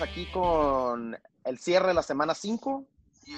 empezamos 0.00 0.02
aquí 0.02 0.26
con 0.32 1.16
el 1.44 1.58
cierre 1.58 1.88
de 1.88 1.94
la 1.94 2.02
semana 2.02 2.34
5 2.34 2.84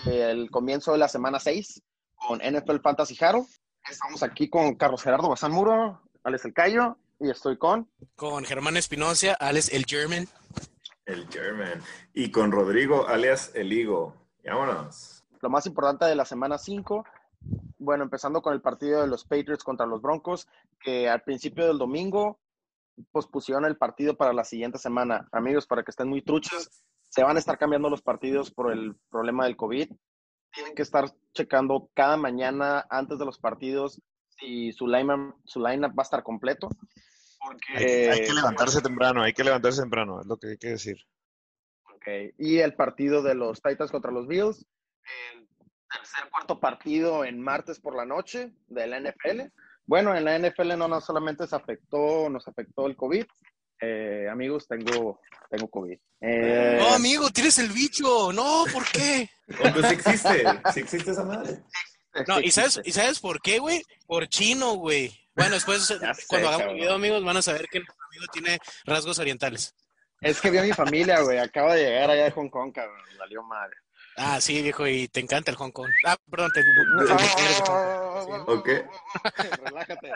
y 0.07 0.11
el 0.11 0.51
comienzo 0.51 0.93
de 0.93 0.99
la 0.99 1.09
semana 1.09 1.41
6 1.41 1.83
con 2.15 2.39
NFL 2.39 2.79
Fantasy 2.81 3.17
Haro. 3.21 3.47
Estamos 3.91 4.23
aquí 4.23 4.49
con 4.49 4.77
Carlos 4.77 5.03
Gerardo 5.03 5.29
Bazán 5.29 5.53
Muro, 5.53 6.01
Alex 6.23 6.45
El 6.45 6.55
Cayo 6.55 6.97
y 7.19 7.30
estoy 7.30 7.57
con... 7.57 7.89
Con 8.17 8.45
Germán 8.45 8.77
Espinosa, 8.77 9.35
Alex 9.41 9.73
El 9.73 9.85
German. 9.87 10.29
El 11.05 11.27
German. 11.29 11.83
Y 12.15 12.30
con 12.30 12.53
Rodrigo, 12.53 13.09
alias 13.09 13.51
El 13.55 13.73
Higo. 13.73 14.15
Vámonos. 14.45 15.25
Lo 15.41 15.51
más 15.51 15.67
importante 15.67 16.05
de 16.05 16.15
la 16.15 16.25
semana 16.25 16.59
5 16.59 17.05
bueno, 17.79 18.05
empezando 18.05 18.41
con 18.42 18.55
el 18.55 18.61
partido 18.61 19.01
de 19.01 19.09
los 19.09 19.25
Patriots 19.25 19.65
contra 19.65 19.87
los 19.87 20.01
Broncos, 20.01 20.47
que 20.81 21.09
al 21.09 21.23
principio 21.23 21.67
del 21.67 21.79
domingo 21.79 22.39
pospusieron 23.10 23.64
el 23.64 23.77
partido 23.77 24.16
para 24.16 24.32
la 24.32 24.45
siguiente 24.45 24.78
semana. 24.78 25.28
Amigos, 25.33 25.66
para 25.66 25.83
que 25.83 25.91
estén 25.91 26.09
muy 26.09 26.23
truchos, 26.23 26.84
se 27.09 27.23
van 27.23 27.37
a 27.37 27.38
estar 27.38 27.59
cambiando 27.59 27.91
los 27.91 28.02
partidos 28.02 28.50
por 28.50 28.73
el 28.73 28.96
problema 29.10 29.45
del 29.45 29.56
COVID. 29.56 29.91
Tienen 30.52 30.74
que 30.74 30.83
estar 30.83 31.10
checando 31.34 31.91
cada 31.95 32.16
mañana 32.16 32.86
antes 32.91 33.19
de 33.19 33.24
los 33.24 33.38
partidos 33.38 34.00
si 34.38 34.73
su 34.73 34.86
line, 34.86 35.34
su 35.45 35.60
line 35.60 35.88
va 35.88 35.95
a 35.98 36.02
estar 36.02 36.23
completo. 36.23 36.69
Porque... 37.38 38.10
Hay, 38.10 38.20
que 38.20 38.33
levantarse 38.33 38.80
temprano, 38.80 39.22
hay 39.22 39.33
que 39.33 39.45
levantarse 39.45 39.80
temprano, 39.80 40.20
es 40.20 40.27
lo 40.27 40.36
que 40.36 40.48
hay 40.48 40.59
que 40.59 40.69
decir. 40.69 40.98
Okay. 41.97 42.33
Y 42.38 42.59
el 42.59 42.74
partido 42.74 43.22
de 43.22 43.34
los 43.34 43.62
Titans 43.62 43.91
contra 43.91 44.11
los 44.11 44.27
Bills, 44.27 44.67
el 45.34 45.48
tercer 45.91 46.30
cuarto 46.30 46.61
partido 46.61 47.24
en 47.24 47.41
martes 47.41 47.80
por 47.80 47.95
la 47.95 48.05
noche 48.05 48.52
de 48.69 48.86
la 48.86 49.00
NFL 49.00 49.52
bueno, 49.86 50.14
en 50.16 50.25
la 50.25 50.38
NFL 50.38 50.77
no, 50.77 50.88
no 50.88 51.00
solamente 51.00 51.47
se 51.47 51.56
afectó, 51.56 52.28
nos 52.28 52.47
afectó 52.47 52.86
el 52.86 52.97
COVID. 52.97 53.25
Eh, 53.80 54.28
amigos, 54.30 54.69
tengo, 54.69 55.20
tengo 55.50 55.69
COVID. 55.69 55.98
Eh, 56.20 56.77
no, 56.78 56.94
amigo, 56.94 57.30
tienes 57.30 57.58
el 57.58 57.70
bicho. 57.70 58.33
No, 58.33 58.64
¿por 58.72 58.84
qué? 58.91 59.28
Pues 59.47 59.86
sí 59.89 59.94
existe, 59.94 60.44
sí 60.72 60.80
existe 60.80 61.11
esa 61.11 61.24
madre. 61.24 61.58
No, 62.28 62.41
¿y 62.41 62.50
sabes, 62.50 62.80
¿y 62.84 62.92
sabes 62.92 63.19
por 63.19 63.41
qué, 63.41 63.58
güey? 63.58 63.83
Por 64.06 64.28
chino, 64.28 64.74
güey. 64.74 65.12
Bueno, 65.34 65.55
después, 65.55 65.92
cuando 66.28 66.48
hagamos 66.48 66.69
el 66.69 66.74
video, 66.74 66.94
amigos, 66.94 67.24
van 67.24 67.39
a 67.39 67.42
saber 67.42 67.67
que 67.70 67.80
nuestro 67.80 68.05
amigo 68.06 68.27
tiene 68.33 68.58
rasgos 68.84 69.19
orientales. 69.19 69.74
Es 70.20 70.41
que 70.41 70.50
vi 70.50 70.58
a 70.58 70.62
mi 70.62 70.72
familia, 70.72 71.20
güey. 71.20 71.39
Acaba 71.39 71.74
de 71.74 71.84
llegar 71.84 72.11
allá 72.11 72.24
de 72.24 72.30
Hong 72.30 72.48
Kong, 72.48 72.72
cabrón. 72.72 73.00
Salió 73.17 73.42
madre. 73.42 73.77
Ah, 74.16 74.41
sí, 74.41 74.62
viejo, 74.62 74.86
y 74.86 75.08
te 75.08 75.20
encanta 75.20 75.50
el 75.50 75.56
Hong 75.56 75.70
Kong. 75.70 75.91
Ah, 76.06 76.16
perdón, 76.30 76.50
te... 76.52 76.60
ok. 78.46 78.68
Relájate. 79.64 80.12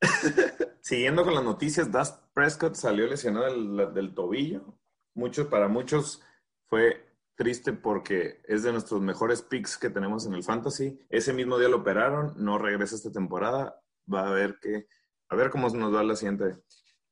Siguiendo 0.80 1.24
con 1.24 1.34
las 1.34 1.44
noticias, 1.44 1.90
Dust 1.90 2.18
Prescott 2.34 2.74
salió 2.74 3.06
lesionado 3.06 3.46
del, 3.46 3.94
del 3.94 4.14
tobillo. 4.14 4.78
Muchos, 5.14 5.46
para 5.46 5.68
muchos 5.68 6.20
fue 6.66 7.06
triste 7.36 7.72
porque 7.72 8.40
es 8.44 8.62
de 8.62 8.72
nuestros 8.72 9.00
mejores 9.00 9.42
picks 9.42 9.76
que 9.76 9.90
tenemos 9.90 10.26
en 10.26 10.34
el 10.34 10.42
fantasy. 10.42 10.98
Ese 11.08 11.32
mismo 11.32 11.58
día 11.58 11.68
lo 11.68 11.78
operaron, 11.78 12.34
no 12.36 12.58
regresa 12.58 12.96
esta 12.96 13.12
temporada. 13.12 13.80
Va 14.12 14.26
a 14.26 14.30
ver 14.30 14.58
que, 14.60 14.88
a 15.28 15.36
ver 15.36 15.50
cómo 15.50 15.68
nos 15.68 15.94
va 15.94 16.02
la 16.02 16.16
siguiente. 16.16 16.56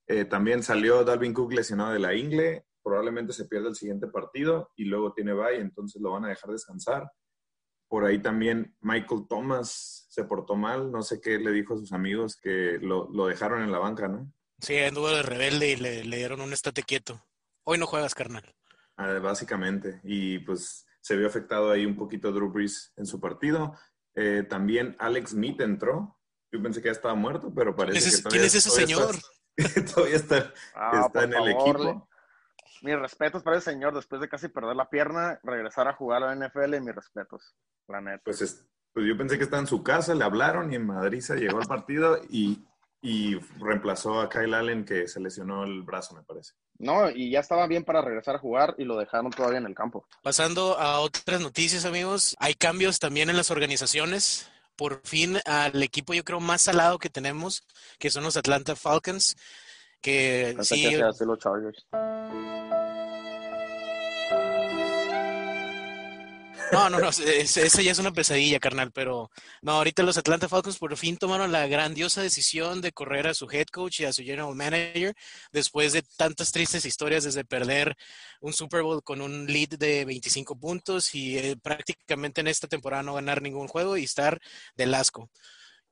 Eh, 0.07 0.25
también 0.25 0.63
salió 0.63 1.05
Dalvin 1.05 1.33
Cook 1.33 1.53
lesionado 1.53 1.93
de 1.93 2.01
la 2.01 2.15
ingle 2.15 2.67
probablemente 2.83 3.33
se 3.33 3.47
pierda 3.47 3.69
el 3.69 3.75
siguiente 3.75 4.09
partido 4.09 4.71
y 4.77 4.85
luego 4.85 5.13
tiene 5.13 5.33
bye, 5.33 5.61
entonces 5.61 6.01
lo 6.01 6.13
van 6.13 6.25
a 6.25 6.29
dejar 6.29 6.51
descansar. 6.51 7.11
Por 7.89 8.05
ahí 8.05 8.21
también 8.21 8.77
Michael 8.81 9.27
Thomas 9.29 10.07
se 10.09 10.25
portó 10.25 10.57
mal, 10.57 10.91
no 10.91 11.03
sé 11.03 11.21
qué 11.21 11.39
le 11.39 11.53
dijo 11.53 11.75
a 11.75 11.79
sus 11.79 11.93
amigos 11.93 12.37
que 12.37 12.79
lo, 12.81 13.27
dejaron 13.27 13.63
en 13.63 13.73
la 13.73 13.79
banca, 13.79 14.09
¿no? 14.09 14.33
Sí, 14.59 14.79
anduvo 14.79 15.11
de 15.11 15.23
rebelde 15.23 15.71
y 15.71 15.77
le, 15.77 16.17
dieron 16.17 16.41
un 16.41 16.53
estate 16.53 16.83
quieto. 16.83 17.23
Hoy 17.65 17.79
no 17.79 17.87
juegas, 17.87 18.15
carnal. 18.15 18.55
Ah, 18.97 19.19
básicamente, 19.19 20.01
y 20.05 20.39
pues 20.41 20.87
se 21.01 21.17
vio 21.17 21.27
afectado 21.27 21.71
ahí 21.71 21.85
un 21.85 21.97
poquito 21.97 22.33
Drew 22.33 22.51
Brees 22.51 22.93
en 22.97 23.07
su 23.07 23.21
partido. 23.21 23.77
Eh, 24.15 24.45
también 24.49 24.97
Alex 24.99 25.31
Smith 25.31 25.61
entró. 25.61 26.19
Yo 26.53 26.63
pensé 26.63 26.81
que 26.81 26.89
ya 26.89 26.93
estaba 26.93 27.15
muerto, 27.15 27.53
pero 27.55 27.75
parece 27.75 28.11
que 28.11 28.17
todavía, 28.19 28.31
¿Quién 28.31 28.45
es 28.45 28.55
ese 28.55 28.71
señor? 28.71 29.17
todavía 29.95 30.17
está, 30.17 30.53
ah, 30.75 31.05
está 31.07 31.25
en 31.25 31.35
el 31.35 31.49
equipo 31.49 32.09
mis 32.83 32.99
respetos 32.99 33.43
para 33.43 33.57
ese 33.57 33.71
señor, 33.71 33.95
después 33.95 34.21
de 34.21 34.29
casi 34.29 34.49
perder 34.49 34.77
la 34.77 34.91
pierna, 34.91 35.39
regresar 35.43 35.89
a 35.89 35.95
jugar 35.95 36.23
a 36.23 36.35
la 36.35 36.47
NFL, 36.47 36.81
mis 36.81 36.95
respetos, 36.95 37.55
la 37.89 38.01
neta. 38.01 38.23
Pues, 38.25 38.67
pues 38.93 39.07
yo 39.07 39.17
pensé 39.17 39.39
que 39.39 39.45
estaba 39.45 39.61
en 39.61 39.69
su 39.69 39.83
casa, 39.83 40.15
le 40.15 40.25
hablaron 40.25 40.73
y 40.73 40.77
en 40.77 40.87
Madrid 40.87 41.21
se 41.21 41.37
llegó 41.37 41.61
al 41.61 41.67
partido 41.67 42.21
y, 42.29 42.67
y 43.01 43.37
reemplazó 43.59 44.21
a 44.21 44.29
Kyle 44.29 44.53
Allen 44.53 44.85
que 44.85 45.07
se 45.07 45.21
lesionó 45.21 45.65
el 45.65 45.83
brazo, 45.83 46.15
me 46.15 46.23
parece. 46.23 46.55
No, 46.79 47.09
y 47.09 47.31
ya 47.31 47.41
estaba 47.41 47.69
bien 47.69 47.85
para 47.85 48.03
regresar 48.03 48.35
a 48.35 48.41
jugar 48.41 48.75
y 48.77 48.85
lo 48.85 48.99
dejaron 48.99 49.31
todavía 49.31 49.59
en 49.59 49.67
el 49.67 49.75
campo. 49.75 50.07
Pasando 50.23 50.77
a 50.79 51.01
otras 51.01 51.41
noticias, 51.41 51.85
amigos, 51.85 52.35
hay 52.41 52.55
cambios 52.55 52.99
también 52.99 53.31
en 53.31 53.37
las 53.37 53.53
organizaciones. 53.53 54.49
Por 54.75 55.01
fin 55.05 55.39
al 55.45 55.81
equipo 55.83 56.15
yo 56.15 56.25
creo 56.25 56.41
más 56.41 56.63
salado 56.63 56.99
que 56.99 57.11
tenemos, 57.11 57.65
que 57.99 58.11
son 58.11 58.25
los 58.25 58.37
Atlanta 58.37 58.75
Falcons, 58.75 59.37
que 60.01 60.57
sí... 60.63 60.89
Que 60.89 61.25
los 61.25 61.39
Chargers. 61.39 61.87
No, 66.73 66.89
no, 66.89 66.99
no, 66.99 67.11
esa 67.11 67.83
ya 67.83 67.93
es 67.93 67.99
una 67.99 68.13
pesadilla, 68.13 68.59
carnal, 68.59 68.93
pero 68.93 69.31
no, 69.61 69.73
ahorita 69.73 70.03
los 70.03 70.17
Atlanta 70.17 70.49
Falcons 70.49 70.79
por 70.79 70.97
fin 70.97 71.19
tomaron 71.19 71.53
la 71.53 71.67
grandiosa 71.67 72.23
decisión 72.23 72.81
de 72.81 72.93
correr 72.93 73.27
a 73.27 73.35
su 73.35 73.47
head 73.51 73.67
coach 73.67 74.01
y 74.01 74.05
a 74.07 74.13
su 74.15 74.23
general 74.23 74.55
manager 74.55 75.15
después 75.53 75.93
de 75.93 76.03
tantas 76.17 76.51
tristes 76.51 76.87
historias 76.87 77.25
desde 77.25 77.45
perder 77.45 77.95
un 78.41 78.55
Super 78.55 78.83
Bowl 78.83 79.03
con 79.03 79.21
un 79.21 79.47
lead 79.47 79.69
de 79.79 80.07
25 80.07 80.57
puntos 80.57 81.15
y 81.15 81.37
eh, 81.37 81.57
prácticamente 81.63 82.41
en 82.41 82.49
esta 82.49 82.69
temporada 82.69 83.03
no 83.03 83.15
ganar 83.15 83.43
ningún 83.43 83.69
juego 83.69 83.99
y 83.99 84.05
estar 84.05 84.41
del 84.75 84.95
asco. 84.95 85.29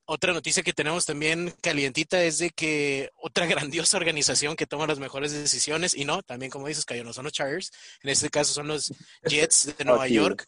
Otra 0.06 0.32
noticia 0.32 0.64
que 0.64 0.72
tenemos 0.72 1.06
también 1.06 1.54
calientita 1.60 2.20
es 2.24 2.38
de 2.38 2.50
que 2.50 3.10
otra 3.16 3.47
grandiosa 3.47 3.98
organización 3.98 4.56
que 4.56 4.66
toma 4.66 4.86
las 4.86 4.98
mejores 4.98 5.30
decisiones, 5.30 5.94
y 5.94 6.06
no, 6.06 6.22
también 6.22 6.50
como 6.50 6.68
dices, 6.68 6.86
que 6.86 7.04
no 7.04 7.12
son 7.12 7.24
los 7.24 7.32
Chargers, 7.32 7.70
en 8.02 8.10
este 8.10 8.30
caso 8.30 8.54
son 8.54 8.66
los 8.66 8.92
Jets 9.28 9.76
de 9.76 9.84
Nueva 9.84 10.08
York, 10.08 10.47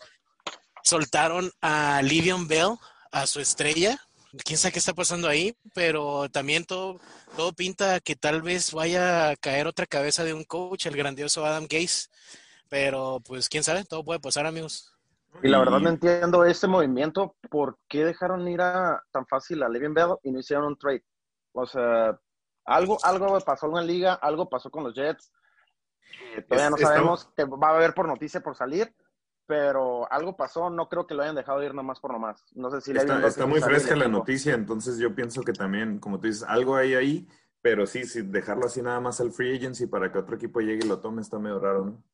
soltaron 0.83 1.51
a 1.61 2.01
Livion 2.03 2.47
Bell, 2.49 2.77
a 3.11 3.27
su 3.27 3.41
estrella. 3.41 3.99
Quién 4.45 4.59
sabe 4.59 4.73
qué 4.73 4.79
está 4.79 4.95
pasando 4.95 5.29
ahí, 5.29 5.55
pero 5.75 6.29
también 6.31 6.65
todo, 6.65 6.99
todo 7.37 7.53
pinta 7.53 8.01
que 8.01 8.17
tal 8.17 8.41
vez 8.41 8.73
vaya 8.73 9.31
a 9.31 9.37
caer 9.37 9.67
otra 9.67 9.87
cabeza 9.87 10.25
de 10.25 10.33
un 10.33 10.45
coach, 10.45 10.87
el 10.87 10.97
grandioso 10.97 11.45
Adam 11.45 11.67
Gase. 11.69 12.09
Pero 12.71 13.21
pues 13.27 13.51
quién 13.51 13.63
sabe, 13.63 13.85
todo 13.85 14.03
puede 14.03 14.21
pasar, 14.21 14.47
amigos. 14.47 14.91
Y 15.43 15.49
la 15.49 15.59
verdad 15.59 15.81
no 15.81 15.91
entiendo 15.91 16.45
ese 16.45 16.67
movimiento. 16.67 17.37
¿Por 17.51 17.79
qué 17.89 18.05
dejaron 18.05 18.49
ir 18.49 18.63
a 18.63 19.03
tan 19.11 19.27
fácil 19.27 19.63
a 19.63 19.69
Livion 19.69 19.95
Bell 19.95 20.17
y 20.23 20.31
no 20.31 20.41
hicieron 20.41 20.67
un 20.67 20.79
trade? 20.79 21.05
O 21.53 21.67
sea, 21.67 22.19
algo, 22.65 22.99
algo 23.03 23.39
pasó 23.41 23.67
en 23.67 23.75
la 23.75 23.83
liga, 23.83 24.15
algo 24.15 24.49
pasó 24.49 24.71
con 24.71 24.85
los 24.85 24.95
Jets. 24.95 25.31
todavía 26.49 26.71
no 26.71 26.77
sabemos 26.79 27.29
que 27.37 27.45
va 27.45 27.69
a 27.69 27.77
haber 27.77 27.93
por 27.93 28.09
noticia 28.09 28.41
por 28.41 28.57
salir 28.57 28.95
pero 29.47 30.11
algo 30.11 30.37
pasó, 30.37 30.71
no 30.71 30.89
creo 30.89 31.07
que 31.07 31.15
lo 31.15 31.23
hayan 31.23 31.35
dejado 31.35 31.63
ir 31.63 31.75
nomás 31.75 32.01
por 32.01 32.13
nomás. 32.13 32.45
No 32.55 32.71
sé 32.71 32.81
si 32.81 32.93
Está, 32.97 33.27
está 33.27 33.47
muy 33.47 33.61
fresca 33.61 33.97
la 33.97 34.09
noticia, 34.09 34.55
entonces 34.55 34.99
yo 34.99 35.15
pienso 35.15 35.43
que 35.43 35.53
también, 35.53 35.99
como 35.99 36.21
tú 36.21 36.27
dices, 36.27 36.45
algo 36.45 36.77
hay 36.77 36.95
ahí, 36.95 37.29
pero 37.61 37.87
sí, 37.87 38.05
sí, 38.05 38.23
dejarlo 38.23 38.67
así 38.67 38.83
nada 38.83 39.01
más 39.01 39.21
al 39.21 39.33
free 39.33 39.57
agency 39.57 39.87
para 39.87 40.11
que 40.11 40.19
otro 40.19 40.37
equipo 40.37 40.61
llegue 40.61 40.85
y 40.85 40.89
lo 40.89 41.01
tome 41.01 41.23
está 41.23 41.39
medio 41.39 41.59
raro, 41.59 41.85
¿no? 41.85 42.05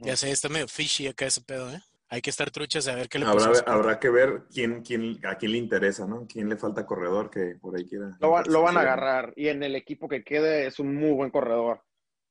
Ya 0.00 0.16
sé, 0.16 0.30
está 0.30 0.48
medio 0.48 0.68
fishy 0.68 1.06
acá 1.06 1.26
ese 1.26 1.40
pedo, 1.40 1.70
¿eh? 1.70 1.80
Hay 2.10 2.22
que 2.22 2.30
estar 2.30 2.50
truchas 2.50 2.88
a 2.88 2.94
ver 2.94 3.08
qué 3.08 3.18
le 3.18 3.26
habrá, 3.26 3.52
Habrá 3.66 3.98
que 3.98 4.08
ver 4.08 4.44
quién, 4.52 4.82
quién, 4.82 5.18
a 5.26 5.36
quién 5.36 5.52
le 5.52 5.58
interesa, 5.58 6.06
¿no? 6.06 6.26
Quién 6.26 6.48
le 6.48 6.56
falta 6.56 6.86
corredor 6.86 7.30
que 7.30 7.56
por 7.60 7.76
ahí 7.76 7.86
quiera. 7.86 8.16
Lo, 8.20 8.42
lo 8.42 8.62
van 8.62 8.78
a 8.78 8.80
agarrar 8.80 9.34
y 9.36 9.48
en 9.48 9.62
el 9.62 9.76
equipo 9.76 10.08
que 10.08 10.24
quede 10.24 10.66
es 10.66 10.78
un 10.78 10.94
muy 10.94 11.12
buen 11.12 11.30
corredor. 11.30 11.82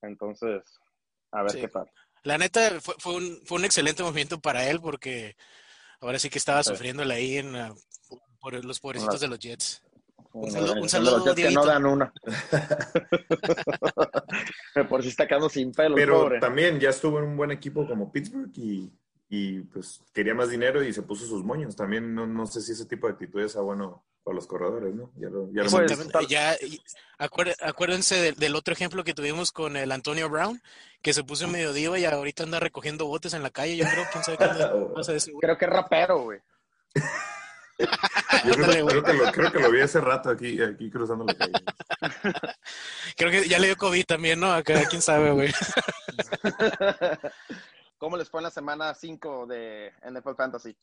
Entonces, 0.01 0.79
a 1.31 1.43
ver 1.43 1.51
qué 1.53 1.67
pasa. 1.67 1.91
La 2.23 2.37
neta 2.37 2.79
fue, 2.81 2.95
fue, 2.97 3.15
un, 3.15 3.41
fue 3.45 3.57
un 3.57 3.65
excelente 3.65 4.03
movimiento 4.03 4.39
para 4.39 4.69
él 4.69 4.79
porque 4.81 5.35
ahora 6.01 6.19
sí 6.19 6.29
que 6.29 6.37
estaba 6.37 6.63
sufriéndole 6.63 7.13
ahí 7.13 7.37
en, 7.37 7.55
por 8.39 8.63
los 8.63 8.79
pobrecitos 8.79 9.19
de 9.19 9.27
los 9.27 9.39
Jets. 9.39 9.83
Un 10.33 10.51
saludo, 10.51 10.73
un 10.73 10.89
saludo 10.89 11.35
que 11.35 11.49
no 11.49 11.65
dan 11.65 11.85
una. 11.85 12.13
por 14.89 15.01
si 15.01 15.09
está 15.09 15.27
quedando 15.27 15.49
sin 15.49 15.71
pelo. 15.71 15.95
Pero 15.95 16.29
también 16.39 16.79
ya 16.79 16.89
estuvo 16.89 17.17
en 17.17 17.25
un 17.25 17.37
buen 17.37 17.51
equipo 17.51 17.87
como 17.87 18.11
Pittsburgh 18.11 18.51
y, 18.55 18.91
y, 19.29 19.61
pues 19.61 20.03
quería 20.13 20.35
más 20.35 20.49
dinero 20.49 20.83
y 20.83 20.93
se 20.93 21.01
puso 21.01 21.25
sus 21.25 21.43
moños. 21.43 21.75
También 21.75 22.13
no, 22.13 22.27
no 22.27 22.45
sé 22.45 22.61
si 22.61 22.73
ese 22.73 22.85
tipo 22.85 23.07
de 23.07 23.13
actitudes 23.13 23.55
es 23.55 23.61
bueno 23.61 24.05
para 24.27 24.35
los 24.35 24.47
corredores, 24.47 24.93
¿no? 24.93 25.09
Ya 25.15 25.29
lo, 25.29 25.49
ya, 25.53 25.63
lo 25.63 26.27
ya 26.27 26.57
acuérdense 27.17 28.33
del, 28.33 28.55
otro 28.55 28.73
ejemplo 28.73 29.05
que 29.05 29.13
tuvimos 29.13 29.53
con 29.53 29.77
el 29.77 29.89
Antonio 29.89 30.29
Brown, 30.29 30.61
que 31.01 31.13
se 31.13 31.23
puso 31.23 31.47
medio 31.47 31.71
diva 31.71 31.97
y 31.97 32.03
ahorita 32.03 32.43
anda 32.43 32.59
recogiendo 32.59 33.05
botes 33.05 33.33
en 33.33 33.41
la 33.41 33.51
calle. 33.51 33.77
Yo 33.77 33.85
creo, 33.85 34.03
quién 34.11 34.25
sabe 34.25 34.37
qué 34.37 34.45
Creo 35.39 35.57
que 35.57 35.63
es 35.63 35.71
rapero, 35.71 36.23
güey. 36.23 36.41
Yo 37.77 38.51
creo, 38.51 38.85
que 39.01 39.13
lo, 39.13 39.31
creo, 39.31 39.51
que 39.53 39.59
lo, 39.59 39.71
vi 39.71 39.79
hace 39.79 40.01
rato 40.01 40.29
aquí, 40.29 40.61
aquí 40.61 40.91
cruzando 40.91 41.23
la 41.23 41.33
calle. 41.33 41.53
Creo 43.15 43.31
que 43.31 43.47
ya 43.47 43.59
le 43.59 43.67
dio 43.67 43.77
COVID 43.77 44.03
también, 44.03 44.41
¿no? 44.41 44.51
Acá, 44.51 44.83
quién 44.89 45.01
sabe, 45.01 45.31
güey. 45.31 45.53
¿Cómo 47.97 48.17
les 48.17 48.29
fue 48.29 48.41
en 48.41 48.45
la 48.45 48.51
semana 48.51 48.93
5 48.93 49.47
de 49.47 49.93
NFL 50.01 50.35
Fantasy? 50.35 50.75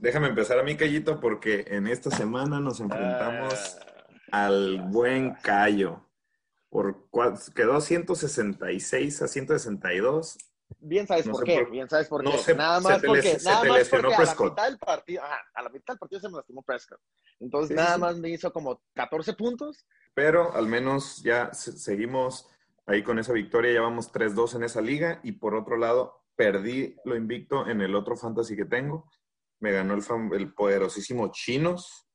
Déjame 0.00 0.28
empezar 0.28 0.58
a 0.58 0.62
mi 0.62 0.76
Callito 0.76 1.20
porque 1.20 1.66
en 1.68 1.86
esta 1.86 2.10
semana 2.10 2.58
nos 2.58 2.80
enfrentamos 2.80 3.78
ah. 4.32 4.46
al 4.46 4.80
buen 4.88 5.34
Cayo. 5.34 6.06
Por, 6.70 7.08
quedó 7.54 7.80
166 7.80 9.22
a 9.22 9.28
162 9.28 10.38
Bien 10.78 11.06
sabes 11.06 11.28
por 11.28 11.44
qué, 11.44 11.64
bien 11.64 11.88
sabes 11.88 12.08
por 12.08 12.22
qué. 12.22 12.54
nada 12.54 12.80
más 12.80 13.02
porque, 13.02 13.38
nada 13.44 13.64
más 13.64 13.88
porque 13.88 14.14
a 14.14 14.20
la 14.20 14.34
mitad 14.38 14.68
del 14.68 14.78
partido, 14.78 15.22
a 15.54 15.62
la 15.62 15.68
mitad 15.68 15.94
del 15.94 15.98
partido 15.98 16.20
se 16.20 16.28
me 16.28 16.36
lastimó 16.36 16.62
Prescott. 16.62 17.00
Entonces 17.40 17.76
nada 17.76 17.98
más 17.98 18.16
me 18.16 18.30
hizo 18.30 18.52
como 18.52 18.80
14 18.94 19.34
puntos. 19.34 19.84
Pero 20.14 20.54
al 20.54 20.66
menos 20.66 21.22
ya 21.22 21.52
seguimos 21.52 22.48
ahí 22.86 23.02
con 23.02 23.18
esa 23.18 23.32
victoria, 23.32 23.72
ya 23.72 23.80
vamos 23.80 24.12
3-2 24.12 24.56
en 24.56 24.64
esa 24.64 24.80
liga 24.80 25.20
y 25.22 25.32
por 25.32 25.54
otro 25.54 25.76
lado 25.76 26.24
perdí 26.36 26.96
lo 27.04 27.16
invicto 27.16 27.66
en 27.66 27.80
el 27.80 27.94
otro 27.94 28.16
fantasy 28.16 28.56
que 28.56 28.64
tengo. 28.64 29.10
Me 29.60 29.72
ganó 29.72 29.94
el, 29.94 30.02
el 30.32 30.54
poderosísimo 30.54 31.30
Chinos, 31.32 32.10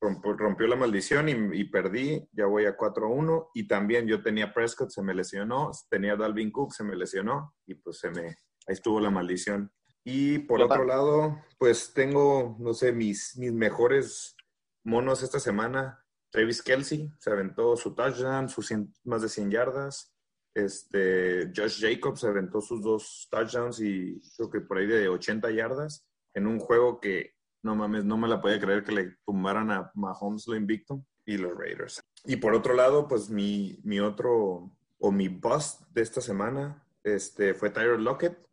rompió, 0.00 0.66
la 0.66 0.76
maldición 0.76 1.28
y, 1.28 1.64
perdí, 1.64 2.26
ya 2.32 2.46
voy 2.46 2.66
a 2.66 2.76
4-1. 2.76 3.50
Y 3.54 3.66
también 3.66 4.06
yo 4.06 4.22
tenía 4.22 4.52
Prescott, 4.52 4.90
se 4.90 5.02
me 5.02 5.14
lesionó, 5.14 5.70
tenía 5.90 6.16
Dalvin 6.16 6.50
Cook, 6.50 6.72
se 6.72 6.84
me 6.84 6.96
lesionó 6.96 7.54
y 7.66 7.74
pues 7.74 7.98
se 7.98 8.10
me, 8.10 8.26
ahí 8.26 8.34
estuvo 8.68 9.00
la 9.00 9.10
maldición. 9.10 9.72
Y 10.04 10.38
por 10.40 10.62
otro 10.62 10.84
lado, 10.84 11.42
pues 11.58 11.92
tengo, 11.92 12.56
no 12.60 12.72
sé, 12.72 12.92
mis, 12.92 13.36
mis 13.36 13.52
mejores 13.52 14.36
monos 14.84 15.22
esta 15.22 15.40
semana. 15.40 16.02
Travis 16.30 16.62
Kelsey 16.62 17.12
se 17.18 17.30
aventó 17.30 17.76
su 17.76 17.94
touchdown, 17.94 18.48
sus 18.48 18.72
más 19.04 19.22
de 19.22 19.28
100 19.28 19.50
yardas. 19.50 20.14
Este, 20.54 21.52
Josh 21.54 21.80
Jacobs 21.80 22.20
se 22.20 22.28
aventó 22.28 22.60
sus 22.60 22.82
dos 22.82 23.28
touchdowns 23.30 23.80
y 23.80 24.20
creo 24.36 24.50
que 24.50 24.60
por 24.60 24.78
ahí 24.78 24.86
de 24.86 25.08
80 25.08 25.50
yardas 25.50 26.07
en 26.34 26.46
un 26.46 26.58
juego 26.58 27.00
que 27.00 27.34
no 27.62 27.74
mames, 27.74 28.04
no 28.04 28.16
me 28.16 28.28
la 28.28 28.40
podía 28.40 28.60
creer 28.60 28.84
que 28.84 28.92
le 28.92 29.16
tumbaran 29.24 29.70
a 29.70 29.90
Mahomes 29.94 30.46
lo 30.46 30.56
invicto 30.56 31.04
y 31.24 31.36
los 31.36 31.56
Raiders. 31.56 32.00
Y 32.24 32.36
por 32.36 32.54
otro 32.54 32.74
lado, 32.74 33.08
pues 33.08 33.30
mi, 33.30 33.80
mi 33.84 34.00
otro 34.00 34.70
o 34.98 35.12
mi 35.12 35.28
bust 35.28 35.82
de 35.90 36.02
esta 36.02 36.20
semana 36.20 36.84
este, 37.04 37.54
fue 37.54 37.70
Tyler 37.70 38.00
Lockett. 38.00 38.46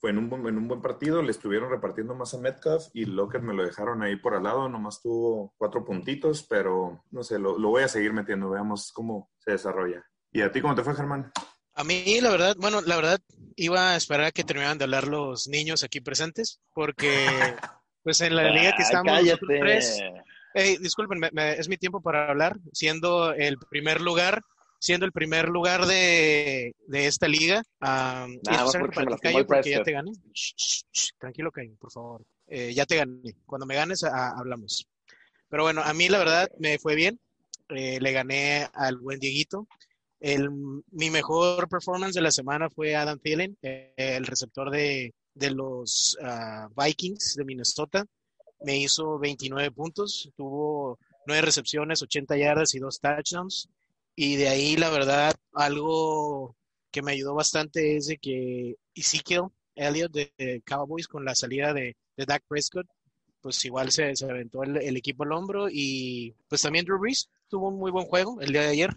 Fue 0.00 0.10
en 0.10 0.18
un, 0.18 0.46
en 0.46 0.58
un 0.58 0.68
buen 0.68 0.82
partido, 0.82 1.22
le 1.22 1.30
estuvieron 1.30 1.70
repartiendo 1.70 2.14
más 2.14 2.34
a 2.34 2.38
Metcalf 2.38 2.88
y 2.92 3.06
Lockett 3.06 3.42
me 3.42 3.54
lo 3.54 3.64
dejaron 3.64 4.02
ahí 4.02 4.16
por 4.16 4.34
al 4.34 4.42
lado, 4.42 4.68
nomás 4.68 5.00
tuvo 5.00 5.54
cuatro 5.56 5.82
puntitos, 5.82 6.42
pero 6.42 7.02
no 7.10 7.22
sé, 7.22 7.38
lo, 7.38 7.58
lo 7.58 7.70
voy 7.70 7.84
a 7.84 7.88
seguir 7.88 8.12
metiendo, 8.12 8.50
veamos 8.50 8.92
cómo 8.92 9.30
se 9.38 9.52
desarrolla. 9.52 10.04
¿Y 10.30 10.42
a 10.42 10.52
ti 10.52 10.60
cómo 10.60 10.74
te 10.74 10.82
fue, 10.82 10.94
Germán? 10.94 11.32
A 11.74 11.84
mí, 11.84 12.20
la 12.20 12.30
verdad, 12.30 12.56
bueno, 12.58 12.80
la 12.82 12.96
verdad, 12.96 13.20
iba 13.56 13.92
a 13.92 13.96
esperar 13.96 14.26
a 14.26 14.32
que 14.32 14.44
terminaran 14.44 14.78
de 14.78 14.84
hablar 14.84 15.08
los 15.08 15.48
niños 15.48 15.82
aquí 15.82 16.00
presentes, 16.00 16.60
porque 16.72 17.26
Pues 18.04 18.20
en 18.20 18.36
la 18.36 18.50
liga 18.50 18.74
que 18.76 18.82
estamos 18.82 19.18
tres. 19.58 20.02
disculpen, 20.78 21.20
es 21.38 21.68
mi 21.68 21.78
tiempo 21.78 22.02
para 22.02 22.28
hablar, 22.28 22.58
siendo 22.70 23.32
el 23.32 23.56
primer 23.56 24.02
lugar, 24.02 24.42
siendo 24.78 25.06
el 25.06 25.12
primer 25.12 25.48
lugar 25.48 25.86
de, 25.86 26.76
de 26.86 27.06
esta 27.06 27.26
liga. 27.26 27.62
Um, 27.80 28.38
porque, 29.46 29.70
ya 29.70 29.82
te 29.82 29.92
gané. 29.92 30.12
tranquilo, 31.18 31.50
Caín, 31.50 31.78
por 31.78 31.90
favor. 31.90 32.26
Eh, 32.46 32.74
ya 32.74 32.84
te 32.84 32.96
gané. 32.96 33.36
Cuando 33.46 33.64
me 33.64 33.74
ganes, 33.74 34.04
hablamos. 34.04 34.86
Pero 35.48 35.62
bueno, 35.62 35.80
a 35.82 35.94
mí 35.94 36.10
la 36.10 36.18
verdad 36.18 36.50
me 36.58 36.78
fue 36.78 36.94
bien. 36.94 37.18
Eh, 37.70 37.98
le 38.02 38.12
gané 38.12 38.68
al 38.74 38.98
buen 38.98 39.18
Dieguito. 39.18 39.66
El, 40.24 40.48
mi 40.90 41.10
mejor 41.10 41.68
performance 41.68 42.14
de 42.14 42.22
la 42.22 42.30
semana 42.30 42.70
fue 42.70 42.96
Adam 42.96 43.18
Thielen, 43.18 43.58
eh, 43.60 43.92
el 43.94 44.24
receptor 44.24 44.70
de, 44.70 45.12
de 45.34 45.50
los 45.50 46.16
ah, 46.22 46.66
Vikings 46.74 47.34
de 47.34 47.44
Minnesota. 47.44 48.06
Me 48.62 48.78
hizo 48.78 49.18
29 49.18 49.70
puntos, 49.72 50.30
tuvo 50.34 50.98
9 51.26 51.42
recepciones, 51.42 52.00
80 52.00 52.38
yardas 52.38 52.74
y 52.74 52.78
2 52.78 53.00
touchdowns. 53.00 53.68
Y 54.16 54.36
de 54.36 54.48
ahí, 54.48 54.76
la 54.76 54.88
verdad, 54.88 55.34
algo 55.52 56.56
que 56.90 57.02
me 57.02 57.12
ayudó 57.12 57.34
bastante 57.34 57.98
es 57.98 58.06
de 58.06 58.16
que 58.16 58.76
Ezekiel 58.94 59.48
Elliott 59.74 60.12
de 60.12 60.62
Cowboys 60.64 61.06
con 61.06 61.26
la 61.26 61.34
salida 61.34 61.74
de, 61.74 61.98
de 62.16 62.24
Dak 62.24 62.44
Prescott, 62.48 62.86
pues 63.42 63.62
igual 63.66 63.92
se, 63.92 64.16
se 64.16 64.24
aventó 64.24 64.62
el, 64.62 64.96
equipo 64.96 65.24
al 65.24 65.32
hombro 65.32 65.66
y 65.70 66.34
pues 66.48 66.62
también 66.62 66.86
Drew 66.86 66.98
Brees 66.98 67.28
tuvo 67.48 67.68
un 67.68 67.78
muy 67.78 67.90
buen 67.90 68.06
juego 68.06 68.40
el 68.40 68.52
día 68.52 68.62
de 68.62 68.68
ayer. 68.68 68.96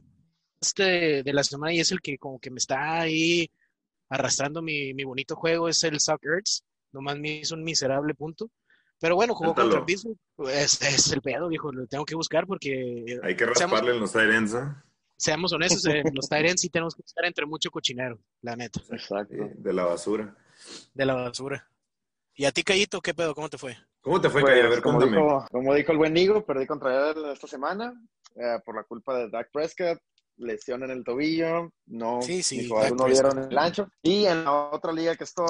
Este 0.60 1.24
de 1.24 1.34
la 1.34 1.44
semana 1.44 1.74
y 1.74 1.80
es 1.80 1.92
el 1.92 2.02
que 2.02 2.18
como 2.18 2.40
que 2.40 2.50
me 2.50 2.58
está 2.58 3.00
ahí 3.00 3.50
arrastrando 4.10 4.62
mi, 4.62 4.94
mi 4.94 5.04
bonito 5.04 5.36
juego 5.36 5.70
es 5.70 5.84
el 5.84 6.00
Suck 6.00 6.24
Earths. 6.26 6.64
Nomás 6.92 7.18
me 7.20 7.40
hizo 7.40 7.56
un 7.56 7.64
miserable 7.64 8.14
punto. 8.16 8.50
Pero 9.00 9.16
bueno, 9.16 9.36
jugó 9.36 9.54
contra 9.54 9.86
Pittsburgh. 9.86 10.18
Es, 10.50 10.82
es, 10.82 11.12
el 11.12 11.22
pedo, 11.22 11.48
viejo. 11.48 11.72
Lo 11.72 11.86
tengo 11.88 12.06
que 12.06 12.16
buscar 12.16 12.48
porque. 12.48 13.20
Hay 13.22 13.36
que 13.36 13.46
rasparle 13.46 13.92
en 13.92 14.00
los 14.00 14.12
Tyrants, 14.12 14.54
¿eh? 14.56 14.66
Seamos 15.16 15.52
honestos, 15.54 15.86
en 15.86 16.04
los 16.16 16.30
Tyrants 16.30 16.62
sí 16.62 16.70
tenemos 16.70 16.96
que 16.96 17.02
estar 17.06 17.26
entre 17.26 17.46
mucho 17.46 17.70
cochinero, 17.70 18.20
la 18.42 18.56
neta. 18.56 18.82
Exacto. 18.92 19.36
de 19.56 19.74
la 19.74 19.86
basura. 19.86 20.36
De 20.94 21.06
la 21.06 21.14
basura. 21.14 21.68
¿Y 22.36 22.46
a 22.46 22.52
ti, 22.52 22.64
Cayito, 22.64 23.02
qué 23.02 23.14
pedo? 23.14 23.34
¿Cómo 23.34 23.50
te 23.50 23.58
fue? 23.58 23.76
¿Cómo 24.02 24.22
te 24.22 24.30
fue, 24.30 24.42
pues, 24.42 24.64
A 24.64 24.70
ver, 24.70 24.82
como 24.82 25.04
dijo, 25.04 25.46
como 25.52 25.74
dijo, 25.74 25.92
el 25.92 25.98
buen 25.98 26.14
Nigo, 26.14 26.46
perdí 26.46 26.68
contra 26.68 27.12
él 27.12 27.26
esta 27.34 27.48
semana 27.48 28.00
eh, 28.36 28.60
por 28.64 28.76
la 28.76 28.84
culpa 28.84 29.18
de 29.18 29.30
Dak 29.30 29.52
Prescott 29.52 30.00
lesión 30.38 30.84
en 30.84 30.92
el 30.92 31.04
tobillo, 31.04 31.72
no, 31.88 32.22
sí, 32.22 32.44
sí, 32.44 32.70
no 32.70 33.06
dieron 33.06 33.40
el 33.52 33.58
ancho. 33.58 33.90
Y 34.02 34.26
en 34.26 34.44
la 34.44 34.70
otra 34.70 34.92
liga 34.92 35.16
que 35.16 35.24
estoy, 35.24 35.48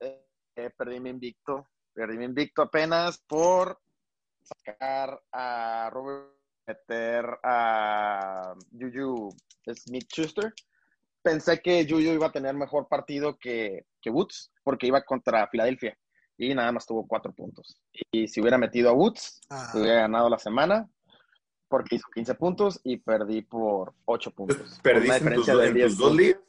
eh, 0.00 0.70
perdí 0.76 1.00
mi 1.00 1.10
invicto, 1.10 1.66
perdí 1.92 2.18
mi 2.18 2.24
invicto 2.24 2.62
apenas 2.62 3.18
por 3.18 3.78
sacar 4.42 5.20
a 5.32 5.90
Robert, 5.92 6.30
meter 6.66 7.24
a 7.42 8.54
Juju 8.72 9.30
Smith 9.74 10.08
Schuster. 10.12 10.52
Pensé 11.22 11.60
que 11.60 11.86
Juju 11.88 12.12
iba 12.12 12.26
a 12.26 12.32
tener 12.32 12.54
mejor 12.54 12.88
partido 12.88 13.36
que, 13.38 13.86
que 14.00 14.10
Woods, 14.10 14.52
porque 14.62 14.86
iba 14.86 15.02
contra 15.02 15.48
Filadelfia 15.48 15.96
y 16.38 16.54
nada 16.54 16.72
más 16.72 16.86
tuvo 16.86 17.06
cuatro 17.06 17.32
puntos. 17.32 17.80
Y 18.12 18.28
si 18.28 18.40
hubiera 18.40 18.58
metido 18.58 18.90
a 18.90 18.92
Woods, 18.92 19.40
ah. 19.50 19.72
hubiera 19.74 20.02
ganado 20.02 20.28
la 20.28 20.38
semana 20.38 20.88
porque 21.68 21.96
hizo 21.96 22.06
15 22.14 22.34
puntos 22.34 22.80
y 22.84 22.96
perdí 22.98 23.42
por 23.42 23.92
8 24.04 24.30
puntos. 24.30 24.80
¿Perdiste 24.82 25.28
en, 25.28 25.34
tus, 25.34 25.48
en 25.48 25.96
dos 25.96 26.14
ligas? 26.14 26.40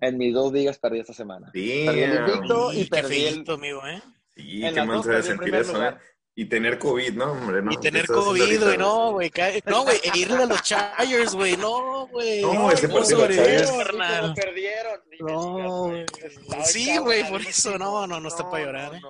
En 0.00 0.18
mis 0.18 0.34
dos 0.34 0.52
ligas 0.52 0.78
perdí 0.78 1.00
esta 1.00 1.12
semana. 1.12 1.50
Sí, 1.52 1.84
perdí 1.86 2.02
el 2.02 2.14
invicto 2.14 2.72
y 2.72 2.84
perdí 2.86 3.24
el... 3.26 3.44
amigo, 3.48 3.86
¿eh? 3.86 4.02
Sí, 4.34 4.62
qué 4.74 4.82
mal 4.84 5.02
se 5.02 5.10
debe 5.10 5.22
sentir 5.22 5.54
eso, 5.54 5.84
¿eh? 5.84 5.96
Y 6.34 6.46
tener 6.46 6.78
COVID, 6.78 7.12
¿no, 7.12 7.32
hombre? 7.32 7.60
No, 7.60 7.72
y 7.72 7.76
tener 7.76 8.06
COVID, 8.06 8.62
güey, 8.62 8.78
no, 8.78 9.12
güey. 9.12 9.30
No, 9.66 9.82
güey, 9.84 9.98
e 10.02 10.18
irle 10.18 10.42
a 10.42 10.46
los 10.46 10.62
Chargers, 10.62 11.34
güey, 11.34 11.58
no, 11.58 12.06
güey. 12.06 12.40
No, 12.40 12.70
ese 12.70 12.88
partido 12.88 13.28
los 13.28 13.36
Chargers. 13.36 13.70
perdieron. 14.34 15.00
No, 15.20 15.88
güey. 15.88 16.06
Sí, 16.64 16.96
güey, 16.96 17.28
por 17.28 17.42
eso, 17.42 17.76
no, 17.76 18.06
no, 18.06 18.18
no 18.18 18.28
está 18.28 18.48
para 18.48 18.64
llorar, 18.64 18.94
¿eh? 18.94 19.00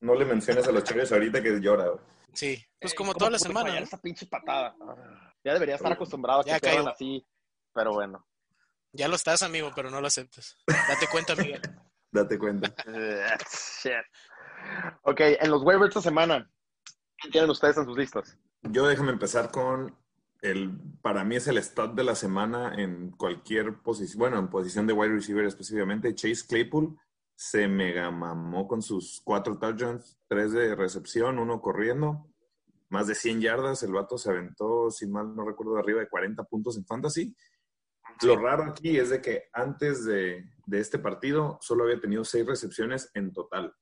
No 0.00 0.14
le 0.14 0.24
menciones 0.24 0.66
a 0.66 0.72
los 0.72 0.82
Chargers 0.82 1.12
ahorita 1.12 1.42
que 1.42 1.60
llora, 1.60 1.88
güey. 1.88 2.00
Sí, 2.34 2.64
pues 2.80 2.92
eh, 2.92 2.96
como 2.96 3.14
toda 3.14 3.30
la 3.30 3.38
semana. 3.38 3.78
Esa 3.78 4.00
pinche 4.00 4.26
patada. 4.26 4.74
Ya 5.42 5.52
debería 5.52 5.76
estar 5.76 5.92
acostumbrado 5.92 6.40
a 6.40 6.44
que 6.44 6.60
quedan 6.60 6.88
así, 6.88 7.26
pero 7.72 7.92
bueno. 7.92 8.26
Ya 8.92 9.08
lo 9.08 9.16
estás, 9.16 9.42
amigo, 9.42 9.72
pero 9.74 9.90
no 9.90 10.00
lo 10.00 10.06
aceptes. 10.06 10.56
Date 10.66 11.08
cuenta, 11.10 11.34
Miguel. 11.34 11.60
Date 12.12 12.38
cuenta. 12.38 12.72
ok, 15.02 15.20
en 15.20 15.50
los 15.50 15.62
waivers 15.62 15.88
esta 15.88 16.00
semana, 16.00 16.48
¿qué 17.20 17.28
tienen 17.28 17.50
ustedes 17.50 17.76
en 17.76 17.86
sus 17.86 17.98
listas? 17.98 18.38
Yo 18.62 18.86
déjame 18.86 19.10
empezar 19.10 19.50
con 19.50 19.98
el, 20.42 20.78
para 21.02 21.24
mí 21.24 21.36
es 21.36 21.48
el 21.48 21.58
stat 21.58 21.92
de 21.94 22.04
la 22.04 22.14
semana 22.14 22.72
en 22.76 23.10
cualquier 23.10 23.82
posición, 23.82 24.18
bueno, 24.18 24.38
en 24.38 24.48
posición 24.48 24.86
de 24.86 24.92
wide 24.92 25.14
receiver 25.14 25.44
específicamente, 25.44 26.14
Chase 26.14 26.46
Claypool 26.46 26.96
se 27.36 27.68
mega 27.68 28.10
mamó 28.10 28.66
con 28.68 28.82
sus 28.82 29.20
cuatro 29.24 29.58
touchdowns, 29.58 30.18
tres 30.28 30.52
de 30.52 30.74
recepción, 30.74 31.38
uno 31.38 31.60
corriendo, 31.60 32.28
más 32.88 33.06
de 33.06 33.14
100 33.14 33.40
yardas. 33.40 33.82
El 33.82 33.92
vato 33.92 34.18
se 34.18 34.30
aventó, 34.30 34.90
si 34.90 35.06
mal 35.06 35.34
no 35.34 35.44
recuerdo, 35.44 35.76
arriba 35.76 36.00
de 36.00 36.08
40 36.08 36.44
puntos 36.44 36.76
en 36.76 36.86
fantasy. 36.86 37.34
Lo 38.22 38.36
raro 38.36 38.64
aquí 38.64 38.96
es 38.98 39.10
de 39.10 39.20
que 39.20 39.44
antes 39.52 40.04
de, 40.04 40.44
este 40.70 40.98
partido 40.98 41.58
solo 41.60 41.84
había 41.84 42.00
tenido 42.00 42.24
seis 42.24 42.46
recepciones 42.46 43.10
en 43.14 43.32
total. 43.32 43.74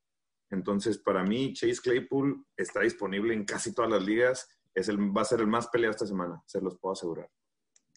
Entonces, 0.50 0.98
para 0.98 1.22
mí, 1.22 1.52
Chase 1.52 1.80
Claypool 1.82 2.44
está 2.56 2.80
disponible 2.80 3.34
en 3.34 3.44
casi 3.44 3.74
todas 3.74 3.90
las 3.90 4.02
ligas. 4.02 4.48
Es 4.74 4.88
el, 4.88 4.98
va 5.14 5.22
a 5.22 5.26
ser 5.26 5.40
el 5.40 5.46
más 5.46 5.68
peleado 5.68 5.90
esta 5.90 6.06
semana, 6.06 6.42
se 6.46 6.60
los 6.60 6.78
puedo 6.78 6.92
asegurar. 6.92 7.28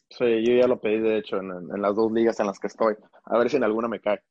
Sí, 0.10 0.46
yo 0.46 0.56
ya 0.56 0.68
lo 0.68 0.80
pedí, 0.80 1.00
de 1.00 1.18
hecho, 1.18 1.38
en 1.38 1.82
las 1.82 1.96
dos 1.96 2.12
ligas 2.12 2.40
en 2.40 2.48
las 2.48 2.60
que 2.60 2.68
estoy. 2.68 2.96
A 3.26 3.38
ver 3.38 3.50
si 3.50 3.58
en 3.58 3.64
alguna 3.64 3.88
me 3.88 4.02
cae. 4.02 4.22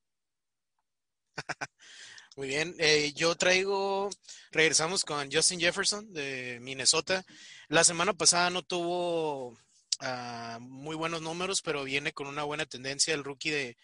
Muy 2.36 2.48
bien, 2.48 2.74
eh, 2.78 3.12
yo 3.14 3.36
traigo, 3.36 4.10
regresamos 4.50 5.04
con 5.04 5.30
Justin 5.30 5.60
Jefferson 5.60 6.12
de 6.12 6.58
Minnesota. 6.60 7.24
La 7.68 7.84
semana 7.84 8.12
pasada 8.12 8.50
no 8.50 8.62
tuvo 8.62 9.56
ah, 10.00 10.58
muy 10.60 10.96
buenos 10.96 11.22
números, 11.22 11.62
pero 11.62 11.84
viene 11.84 12.12
con 12.12 12.26
una 12.26 12.42
buena 12.42 12.66
tendencia 12.66 13.14
el 13.14 13.22
rookie 13.22 13.50
de 13.50 13.76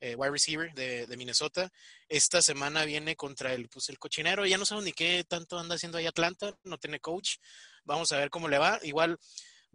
eh, 0.00 0.14
wide 0.16 0.32
receiver 0.32 0.74
de, 0.74 1.16
Minnesota. 1.16 1.72
Esta 2.06 2.42
semana 2.42 2.84
viene 2.84 3.16
contra 3.16 3.54
el, 3.54 3.70
pues, 3.70 3.88
el 3.88 3.98
cochinero. 3.98 4.44
Ya 4.44 4.58
no 4.58 4.66
sabemos 4.66 4.84
ni 4.84 4.92
qué 4.92 5.24
tanto 5.26 5.58
anda 5.58 5.76
haciendo 5.76 5.96
ahí 5.96 6.06
Atlanta, 6.06 6.54
no 6.64 6.76
tiene 6.76 7.00
coach. 7.00 7.36
Vamos 7.84 8.12
a 8.12 8.18
ver 8.18 8.28
cómo 8.28 8.48
le 8.48 8.58
va. 8.58 8.78
Igual 8.82 9.18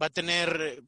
va 0.00 0.06
a 0.06 0.10
tener 0.10 0.84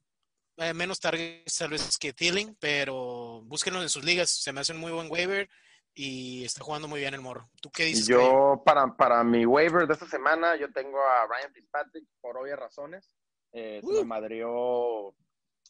eh, 0.59 0.75
menos 0.75 1.01
targets 1.01 1.57
tal 1.57 1.71
vez 1.71 1.99
que 1.99 2.13
Thielen, 2.13 2.57
pero 2.61 3.43
búsquenlo 3.47 3.83
en 3.83 3.89
sus 3.89 4.05
ligas. 4.05 4.31
Se 4.31 4.53
me 4.53 4.61
hace 4.61 4.75
un 4.75 4.79
muy 4.79 4.93
buen 4.93 5.11
waiver 5.11 5.49
y 5.95 6.45
está 6.45 6.65
jugando 6.65 6.89
muy 6.89 7.01
bien 7.01 7.15
el 7.15 7.21
morro. 7.21 7.49
¿Tú 7.61 7.71
qué 7.71 7.85
dices? 7.85 8.07
Yo, 8.07 8.63
para, 8.65 8.97
para 8.97 9.23
mi 9.25 9.45
waiver 9.45 9.87
de 9.87 9.95
esta 9.95 10.07
semana, 10.07 10.57
yo 10.57 10.73
tengo 10.73 10.99
a 11.01 11.27
Ryan 11.27 11.53
Fitzpatrick 11.53 12.07
por 12.21 12.37
obvias 12.37 12.59
razones. 12.59 13.15
Eh, 13.53 13.81
se 13.83 13.93
me 13.93 14.01
uh. 14.01 14.05
madrió 14.05 15.15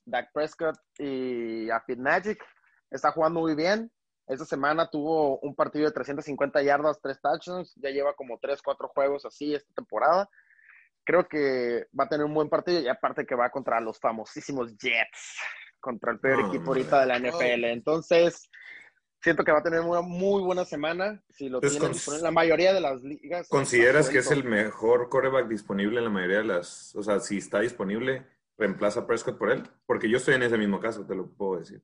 Dak 0.04 0.32
Prescott 0.32 0.78
y 0.98 1.68
a 1.70 1.82
Magic 1.96 2.38
Está 2.90 3.10
jugando 3.10 3.40
muy 3.40 3.54
bien. 3.54 3.90
Esta 4.26 4.44
semana 4.44 4.88
tuvo 4.88 5.38
un 5.40 5.54
partido 5.54 5.86
de 5.86 5.92
350 5.92 6.62
yardas, 6.62 7.00
tres 7.02 7.20
touchdowns. 7.20 7.74
Ya 7.76 7.90
lleva 7.90 8.14
como 8.14 8.38
tres, 8.38 8.62
cuatro 8.62 8.88
juegos 8.88 9.24
así 9.24 9.54
esta 9.54 9.72
temporada. 9.74 10.28
Creo 11.04 11.26
que 11.26 11.86
va 11.98 12.04
a 12.04 12.08
tener 12.08 12.24
un 12.24 12.34
buen 12.34 12.48
partido 12.48 12.80
y 12.80 12.88
aparte 12.88 13.26
que 13.26 13.34
va 13.34 13.50
contra 13.50 13.80
los 13.80 13.98
famosísimos 13.98 14.76
Jets, 14.76 15.38
contra 15.80 16.12
el 16.12 16.20
peor 16.20 16.46
equipo 16.46 16.70
ahorita 16.70 17.00
de 17.00 17.06
la 17.06 17.18
NFL. 17.18 17.64
Entonces, 17.64 18.48
siento 19.22 19.44
que 19.44 19.52
va 19.52 19.58
a 19.58 19.62
tener 19.62 19.80
una 19.80 20.00
muy 20.00 20.42
buena 20.42 20.64
semana. 20.64 21.22
Si 21.30 21.48
lo 21.48 21.60
tiene 21.60 21.86
en 21.86 22.22
la 22.22 22.30
mayoría 22.30 22.72
de 22.72 22.80
las 22.80 23.02
ligas. 23.02 23.48
¿Consideras 23.48 24.10
que 24.10 24.18
es 24.18 24.30
el 24.30 24.44
mejor 24.44 25.08
coreback 25.08 25.48
disponible 25.48 25.98
en 25.98 26.04
la 26.04 26.10
mayoría 26.10 26.38
de 26.38 26.44
las. 26.44 26.94
O 26.96 27.02
sea, 27.02 27.20
si 27.20 27.38
está 27.38 27.60
disponible, 27.60 28.26
reemplaza 28.58 29.00
a 29.00 29.06
Prescott 29.06 29.38
por 29.38 29.50
él? 29.50 29.62
Porque 29.86 30.10
yo 30.10 30.16
estoy 30.16 30.34
en 30.34 30.42
ese 30.42 30.58
mismo 30.58 30.80
caso, 30.80 31.06
te 31.06 31.14
lo 31.14 31.30
puedo 31.30 31.60
decir. 31.60 31.82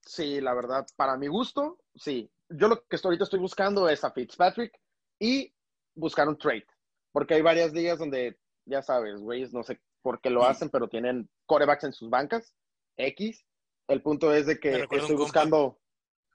Sí, 0.00 0.40
la 0.40 0.54
verdad, 0.54 0.86
para 0.96 1.16
mi 1.16 1.28
gusto, 1.28 1.78
sí. 1.94 2.30
Yo 2.48 2.68
lo 2.68 2.82
que 2.86 2.96
estoy, 2.96 3.10
ahorita 3.10 3.24
estoy 3.24 3.38
buscando 3.38 3.88
es 3.88 4.02
a 4.02 4.10
Fitzpatrick 4.10 4.72
y 5.18 5.54
buscar 5.94 6.28
un 6.28 6.38
trade. 6.38 6.66
Porque 7.12 7.34
hay 7.34 7.42
varias 7.42 7.72
días 7.72 7.98
donde, 7.98 8.38
ya 8.64 8.82
sabes, 8.82 9.20
güeyes, 9.20 9.52
no 9.52 9.62
sé 9.62 9.80
por 10.02 10.20
qué 10.20 10.30
lo 10.30 10.44
hacen, 10.44 10.70
pero 10.70 10.88
tienen 10.88 11.30
corebacks 11.46 11.84
en 11.84 11.92
sus 11.92 12.10
bancas, 12.10 12.54
X. 12.96 13.44
El 13.86 14.02
punto 14.02 14.34
es 14.34 14.46
de 14.46 14.58
que 14.58 14.86
estoy 14.90 15.16
buscando 15.16 15.81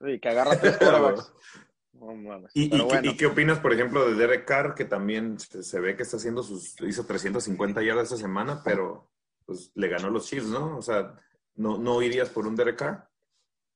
Sí, 0.00 0.20
que 0.20 0.28
agarra 0.28 0.58
tres 0.58 0.78
¿Y, 2.54 3.16
qué 3.16 3.26
opinas, 3.26 3.58
por 3.58 3.72
ejemplo, 3.72 4.08
de 4.08 4.14
Derek 4.14 4.44
Carr, 4.44 4.74
que 4.74 4.84
también 4.84 5.38
se, 5.38 5.80
ve 5.80 5.96
que 5.96 6.04
está 6.04 6.16
haciendo 6.16 6.42
sus, 6.42 6.80
hizo 6.82 7.04
350 7.04 7.82
yardas 7.82 8.04
esta 8.04 8.16
semana, 8.16 8.62
pero 8.64 9.10
pues 9.44 9.72
le 9.74 9.88
ganó 9.88 10.10
los 10.10 10.26
Chiefs, 10.28 10.46
¿no? 10.46 10.76
O 10.76 10.82
sea, 10.82 11.14
¿no, 11.56 11.78
no 11.78 12.00
irías 12.02 12.28
por 12.28 12.46
un 12.46 12.54
Derek 12.54 12.76
Carr? 12.76 13.08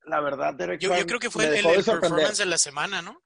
La 0.04 0.20
verdad, 0.20 0.54
Derek 0.54 0.80
Carr. 0.80 0.98
Yo 0.98 1.06
creo 1.06 1.18
que 1.18 1.30
fue 1.30 1.58
el, 1.58 1.64
performance 1.64 2.38
de 2.38 2.46
la 2.46 2.58
semana, 2.58 3.02
¿no? 3.02 3.20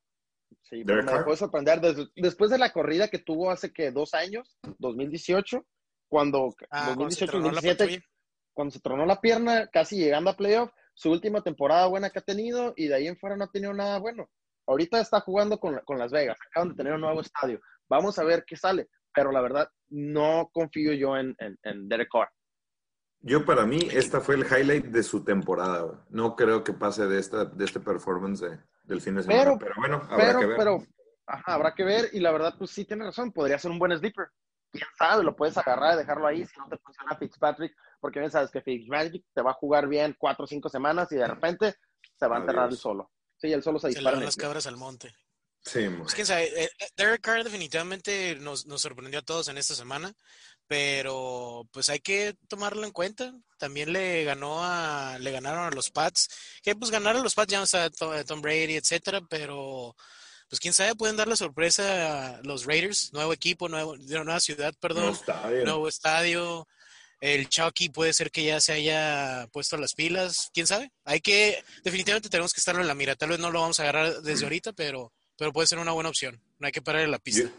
Sí, 0.63 0.83
pero 0.85 1.03
me 1.03 1.13
dejó 1.13 1.31
de 1.31 1.37
sorprender. 1.37 1.81
después 2.17 2.51
de 2.51 2.59
la 2.59 2.73
corrida 2.73 3.09
que 3.09 3.19
tuvo 3.19 3.51
hace 3.51 3.73
que 3.73 3.91
dos 3.91 4.15
años, 4.15 4.59
2018, 4.79 5.65
cuando, 6.09 6.55
2018-2017, 6.71 7.99
ah, 7.99 8.05
cuando 8.53 8.73
se 8.73 8.81
tronó 8.81 9.07
la 9.07 9.21
pierna, 9.21 9.69
casi 9.69 9.97
llegando 9.97 10.31
a 10.31 10.37
playoff, 10.37 10.71
su 10.97 11.11
última 11.11 11.43
temporada 11.43 11.87
buena 11.87 12.11
que 12.11 12.19
ha 12.19 12.23
tenido 12.23 12.73
y 12.75 12.89
de 12.89 12.95
ahí 12.95 13.07
en 13.07 13.19
fuera 13.19 13.37
no 13.37 13.45
ha 13.45 13.51
tenido 13.51 13.73
nada 13.75 13.99
bueno. 13.99 14.29
Ahorita 14.67 14.99
está 14.99 15.21
jugando 15.21 15.61
con, 15.61 15.79
Las 15.99 16.11
Vegas, 16.11 16.39
acaban 16.51 16.71
de 16.71 16.75
tener 16.75 16.95
un 16.95 17.03
nuevo 17.03 17.21
estadio. 17.21 17.61
Vamos 17.89 18.19
a 18.19 18.25
ver 18.25 18.45
qué 18.47 18.57
sale, 18.57 18.89
pero 19.15 19.31
la 19.31 19.43
verdad 19.43 19.69
no 19.91 20.49
confío 20.53 20.93
yo 20.95 21.17
en, 21.17 21.37
en, 21.39 21.89
Derek 21.89 22.09
Carr. 22.11 22.31
Yo 23.21 23.45
para 23.45 23.67
mí 23.67 23.79
esta 23.93 24.21
fue 24.21 24.37
el 24.37 24.47
highlight 24.47 24.87
de 24.87 25.03
su 25.03 25.23
temporada. 25.23 26.05
No 26.09 26.35
creo 26.35 26.65
que 26.65 26.73
pase 26.73 27.07
de 27.07 27.21
esta 27.21 27.45
de 27.45 27.65
este 27.65 27.79
performance 27.79 28.45
del 28.85 29.01
fin 29.01 29.17
de 29.17 29.23
semana. 29.23 29.57
Pero, 29.59 29.75
bueno, 29.77 30.03
habrá 30.09 30.39
que 30.39 30.47
ver. 30.47 30.57
Pero, 30.57 30.79
habrá 31.27 31.75
que 31.75 31.85
ver 31.85 32.09
y 32.13 32.21
la 32.21 32.33
verdad 32.33 32.55
pues 32.59 32.71
sí 32.71 32.85
tiene 32.85 33.05
razón. 33.05 33.33
Podría 33.33 33.59
ser 33.59 33.71
un 33.71 33.79
buen 33.79 33.97
sleeper 33.97 34.29
quién 34.77 34.89
sabe, 34.97 35.25
lo 35.25 35.37
puedes 35.37 35.57
agarrar 35.57 35.95
y 35.95 35.99
dejarlo 35.99 36.27
ahí 36.27 36.45
si 36.45 36.59
no 36.59 36.69
te 36.69 36.79
funciona 36.79 37.17
Fitzpatrick, 37.17 37.77
porque 38.01 38.21
bien 38.21 38.31
sabes 38.31 38.51
que 38.51 38.61
Fitzmagic 38.61 39.25
te 39.35 39.43
va 39.43 39.53
a 39.53 39.55
jugar 39.55 39.89
bien 39.89 40.15
cuatro 40.19 40.45
o 40.45 40.49
cinco 40.49 40.69
semanas 40.69 41.11
y 41.13 41.17
de 41.17 41.27
repente 41.27 41.75
se 42.19 42.27
va 42.27 42.37
a 42.37 42.41
enterrar 42.41 42.71
el 42.71 42.77
solo. 42.77 43.11
Sí, 43.37 43.53
el 43.53 43.63
solo 43.63 43.79
se 43.79 43.89
dispara. 43.89 44.19
Se 44.19 44.25
las 44.25 44.37
cabras 44.37 44.67
al 44.67 44.77
monte. 44.77 45.15
Sí, 45.63 45.89
pues 45.99 46.15
quién 46.15 46.27
sabe, 46.27 46.45
eh, 46.45 46.71
eh, 46.79 46.89
Derek 46.97 47.21
Carr 47.21 47.43
definitivamente 47.43 48.37
nos, 48.37 48.67
nos, 48.67 48.81
sorprendió 48.83 49.19
a 49.19 49.25
todos 49.25 49.49
en 49.49 49.59
esta 49.59 49.75
semana, 49.75 50.15
pero 50.69 51.67
pues 51.73 51.89
hay 51.89 51.99
que 51.99 52.37
tomarlo 52.47 52.85
en 52.85 52.93
cuenta. 52.93 53.35
También 53.59 53.93
le 53.93 54.23
ganó 54.23 54.63
a, 54.63 55.19
le 55.19 55.33
ganaron 55.33 55.65
a 55.65 55.75
los 55.75 55.91
Pats, 55.91 56.29
que 56.63 56.77
pues 56.77 56.93
ganar 56.93 57.17
a 57.17 57.21
los 57.21 57.35
Pats 57.35 57.51
ya 57.51 57.59
no 57.59 57.65
está 57.65 57.91
Tom 58.25 58.43
Brady, 58.43 58.77
etcétera, 58.77 59.21
pero 59.29 59.97
pues 60.49 60.61
quién 60.61 60.73
sabe, 60.73 60.95
pueden 60.95 61.17
dar 61.17 61.27
la 61.27 61.37
sorpresa 61.37 62.37
a 62.37 62.43
los 62.43 62.65
Raiders, 62.65 63.13
nuevo 63.13 63.33
equipo, 63.33 63.69
nuevo, 63.69 63.97
nueva 63.97 64.39
ciudad, 64.39 64.73
perdón, 64.81 65.19
nuevo 65.65 65.89
estadio. 65.89 66.69
El 67.21 67.49
Chucky 67.49 67.89
puede 67.89 68.13
ser 68.13 68.31
que 68.31 68.45
ya 68.45 68.61
se 68.61 68.73
haya 68.73 69.49
puesto 69.53 69.77
las 69.77 69.95
pilas, 69.95 70.51
quién 70.53 70.67
sabe. 70.67 70.91
Hay 71.05 71.21
que, 71.21 71.63
definitivamente 71.83 72.29
tenemos 72.29 72.53
que 72.53 72.61
estarlo 72.61 72.83
en 72.83 72.89
la 72.89 72.95
mira. 72.95 73.17
Tal 73.17 73.31
vez 73.31 73.39
no 73.39 73.51
lo 73.51 73.61
vamos 73.61 73.81
a 73.81 73.85
agarrar 73.85 74.23
desde 74.23 74.45
ahorita, 74.45 74.73
pero, 74.73 75.13
pero 75.39 75.53
puede 75.53 75.67
ser 75.67 75.79
una 75.79 75.93
buena 75.93 76.11
opción. 76.11 76.41
No 76.59 76.67
hay 76.67 76.73
que 76.73 76.83
parar 76.83 77.03
en 77.03 77.11
la 77.11 77.19
pista. 77.19 77.51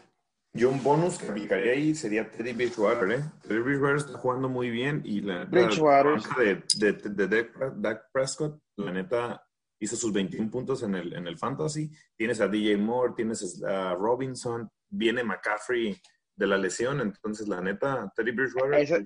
Yo, 0.53 0.69
un 0.69 0.81
bonus 0.81 1.17
que 1.17 1.27
aplicaría 1.27 1.73
ahí 1.73 1.93
sería 1.93 2.29
Teddy 2.29 2.53
Bridgewater, 2.53 3.11
¿eh? 3.11 3.23
Teddy 3.47 3.59
Bridgewater 3.59 3.97
está 3.97 4.17
jugando 4.17 4.49
muy 4.49 4.69
bien 4.69 5.01
y 5.05 5.21
la, 5.21 5.45
de, 5.45 6.63
de, 6.77 6.93
de, 6.93 7.27
de 7.27 7.49
Dak 7.75 8.11
Prescott, 8.11 8.59
la 8.77 8.91
neta, 8.91 9.47
hizo 9.79 9.95
sus 9.95 10.11
21 10.11 10.49
puntos 10.49 10.83
en 10.83 10.95
el, 10.95 11.13
en 11.13 11.27
el 11.27 11.37
Fantasy. 11.37 11.91
Tienes 12.15 12.41
a 12.41 12.47
DJ 12.47 12.77
Moore, 12.77 13.13
tienes 13.15 13.63
a 13.63 13.93
Robinson, 13.93 14.69
viene 14.89 15.23
McCaffrey 15.23 15.99
de 16.37 16.47
la 16.47 16.57
lesión, 16.57 17.01
entonces 17.01 17.47
la 17.47 17.59
neta, 17.61 18.11
Teddy 18.15 18.31
Bridgewater. 18.31 18.79
Ese, 18.79 19.03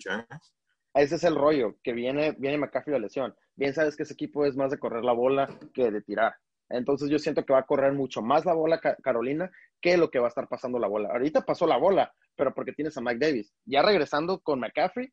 ese 0.93 1.15
es 1.15 1.23
el 1.23 1.35
rollo, 1.35 1.77
que 1.81 1.93
viene, 1.93 2.35
viene 2.37 2.57
McCaffrey 2.57 2.93
de 2.93 2.99
la 2.99 3.05
lesión. 3.05 3.35
Bien 3.55 3.73
sabes 3.73 3.95
que 3.95 4.03
ese 4.03 4.13
equipo 4.13 4.45
es 4.45 4.55
más 4.55 4.71
de 4.71 4.77
correr 4.77 5.03
la 5.03 5.13
bola 5.13 5.47
que 5.73 5.89
de 5.89 6.01
tirar. 6.01 6.35
Entonces 6.69 7.09
yo 7.09 7.19
siento 7.19 7.43
que 7.45 7.53
va 7.53 7.59
a 7.59 7.65
correr 7.65 7.93
mucho 7.93 8.21
más 8.21 8.45
la 8.45 8.53
bola 8.53 8.79
Carolina 8.79 9.49
que 9.81 9.97
lo 9.97 10.09
que 10.09 10.19
va 10.19 10.27
a 10.27 10.29
estar 10.29 10.47
pasando 10.47 10.79
la 10.79 10.87
bola. 10.87 11.09
Ahorita 11.09 11.41
pasó 11.41 11.65
la 11.65 11.77
bola, 11.77 12.13
pero 12.35 12.53
porque 12.53 12.73
tienes 12.73 12.97
a 12.97 13.01
Mike 13.01 13.25
Davis. 13.25 13.53
Ya 13.65 13.81
regresando 13.81 14.39
con 14.39 14.59
McCaffrey, 14.59 15.09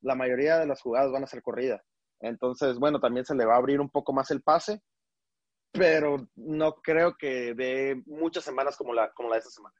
la 0.00 0.14
mayoría 0.14 0.58
de 0.58 0.66
las 0.66 0.80
jugadas 0.80 1.12
van 1.12 1.24
a 1.24 1.28
ser 1.28 1.42
corridas. 1.42 1.82
Entonces, 2.20 2.78
bueno, 2.78 2.98
también 2.98 3.26
se 3.26 3.34
le 3.34 3.44
va 3.44 3.54
a 3.54 3.58
abrir 3.58 3.80
un 3.80 3.90
poco 3.90 4.12
más 4.12 4.30
el 4.30 4.42
pase 4.42 4.80
pero 5.78 6.28
no 6.34 6.74
creo 6.76 7.16
que 7.16 7.54
de 7.54 8.02
muchas 8.06 8.44
semanas 8.44 8.76
como 8.76 8.92
la, 8.92 9.12
como 9.12 9.28
la 9.28 9.36
de 9.36 9.40
esta 9.40 9.50
semana. 9.50 9.74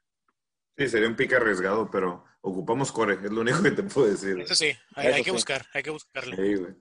Sí, 0.77 0.87
sería 0.89 1.07
un 1.07 1.15
pique 1.15 1.35
arriesgado, 1.35 1.89
pero 1.89 2.23
ocupamos 2.41 2.91
core, 2.91 3.15
es 3.15 3.31
lo 3.31 3.41
único 3.41 3.63
que 3.63 3.71
te 3.71 3.83
puedo 3.83 4.07
decir. 4.07 4.39
Eso 4.39 4.55
sí, 4.55 4.71
hay, 4.95 5.23
que 5.23 5.31
buscar, 5.31 5.65
hay 5.73 5.83
que 5.83 5.89
buscarle. 5.89 6.35
Sí, 6.35 6.55
güey. 6.55 6.73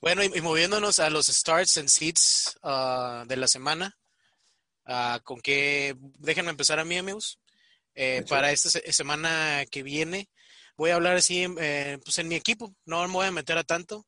bueno, 0.00 0.24
y, 0.24 0.40
moviéndonos 0.40 0.98
a 0.98 1.10
los 1.10 1.26
starts 1.26 1.78
and 1.78 1.88
seats 1.88 2.58
uh, 2.62 3.24
de 3.26 3.36
la 3.36 3.46
semana, 3.46 3.96
uh, 4.86 5.22
con 5.22 5.40
que, 5.40 5.96
déjenme 6.18 6.50
empezar 6.50 6.80
a 6.80 6.84
mí, 6.84 6.98
amigos. 6.98 7.40
Eh, 7.94 8.24
para 8.28 8.52
esta 8.52 8.70
semana 8.92 9.64
que 9.70 9.82
viene, 9.82 10.30
voy 10.76 10.90
a 10.90 10.94
hablar 10.94 11.16
así, 11.16 11.46
eh, 11.58 11.98
pues 12.02 12.18
en 12.18 12.28
mi 12.28 12.34
equipo, 12.34 12.74
no 12.84 13.06
me 13.06 13.12
voy 13.12 13.26
a 13.26 13.32
meter 13.32 13.58
a 13.58 13.64
tanto. 13.64 14.06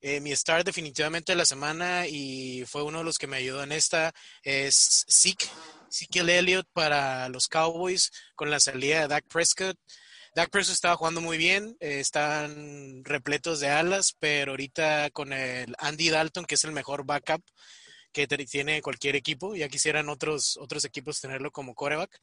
Eh, 0.00 0.20
mi 0.20 0.32
star 0.32 0.64
definitivamente 0.64 1.32
de 1.32 1.36
la 1.36 1.46
semana 1.46 2.06
y 2.06 2.64
fue 2.66 2.82
uno 2.82 2.98
de 2.98 3.04
los 3.04 3.18
que 3.18 3.26
me 3.26 3.38
ayudó 3.38 3.62
en 3.62 3.72
esta 3.72 4.12
es 4.42 5.04
Zeke, 5.10 5.46
Ezekiel 5.94 6.28
Elliott 6.28 6.66
para 6.72 7.28
los 7.28 7.46
Cowboys 7.46 8.10
con 8.34 8.50
la 8.50 8.58
salida 8.58 9.02
de 9.02 9.08
Dak 9.08 9.26
Prescott. 9.28 9.78
Dak 10.34 10.50
Prescott 10.50 10.74
estaba 10.74 10.96
jugando 10.96 11.20
muy 11.20 11.38
bien, 11.38 11.76
eh, 11.78 12.00
están 12.00 13.04
repletos 13.04 13.60
de 13.60 13.68
alas, 13.68 14.16
pero 14.18 14.52
ahorita 14.52 15.10
con 15.10 15.32
el 15.32 15.72
Andy 15.78 16.10
Dalton, 16.10 16.46
que 16.46 16.56
es 16.56 16.64
el 16.64 16.72
mejor 16.72 17.06
backup 17.06 17.44
que 18.12 18.26
tiene 18.26 18.82
cualquier 18.82 19.14
equipo, 19.14 19.54
ya 19.54 19.68
quisieran 19.68 20.08
otros, 20.08 20.56
otros 20.56 20.84
equipos 20.84 21.20
tenerlo 21.20 21.52
como 21.52 21.74
coreback. 21.74 22.20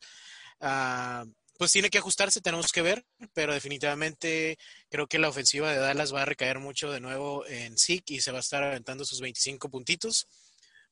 Uh, 0.59 1.31
pues 1.57 1.71
tiene 1.71 1.89
que 1.89 1.99
ajustarse, 1.99 2.41
tenemos 2.41 2.71
que 2.71 2.81
ver, 2.81 3.05
pero 3.33 3.53
definitivamente 3.53 4.57
creo 4.89 5.07
que 5.07 5.19
la 5.19 5.29
ofensiva 5.29 5.71
de 5.71 5.77
Dallas 5.77 6.13
va 6.13 6.23
a 6.23 6.25
recaer 6.25 6.59
mucho 6.59 6.91
de 6.91 6.99
nuevo 6.99 7.45
en 7.45 7.77
Zeke 7.77 8.15
y 8.15 8.21
se 8.21 8.31
va 8.31 8.37
a 8.37 8.41
estar 8.41 8.63
aventando 8.63 9.05
sus 9.05 9.21
25 9.21 9.69
puntitos. 9.69 10.27